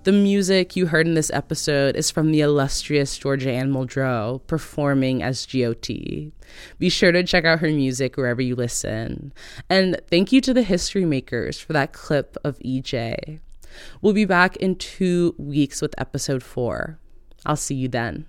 The 0.05 0.13
music 0.13 0.77
you 0.77 0.87
heard 0.87 1.07
in 1.07 1.15
this 1.15 1.31
episode 1.31 1.97
is 1.97 2.11
from 2.11 2.33
the 2.33 2.41
illustrious 2.41 3.19
Georgia 3.19 3.51
Anne 3.51 3.73
Muldrow 3.73 4.41
performing 4.47 5.23
as 5.23 5.47
Jyoti. 5.47 6.33
Be 6.79 6.89
sure 6.89 7.13
to 7.13 7.25
check 7.25 7.45
out 7.45 7.59
her 7.61 7.69
music 7.69 8.17
wherever 8.17 8.41
you 8.41 8.55
listen. 8.55 9.33
And 9.69 10.01
thank 10.09 10.33
you 10.33 10.41
to 10.43 10.55
the 10.55 10.63
history 10.63 11.05
makers 11.05 11.59
for 11.59 11.73
that 11.73 11.93
clip 11.93 12.37
of 12.45 12.59
EJ. 12.61 13.41
We'll 14.01 14.13
be 14.13 14.25
back 14.25 14.57
in 14.57 14.77
two 14.77 15.35
weeks 15.39 15.81
with 15.81 15.95
episode 15.99 16.43
four. 16.43 16.99
I'll 17.45 17.57
see 17.57 17.75
you 17.75 17.89
then. 17.89 18.27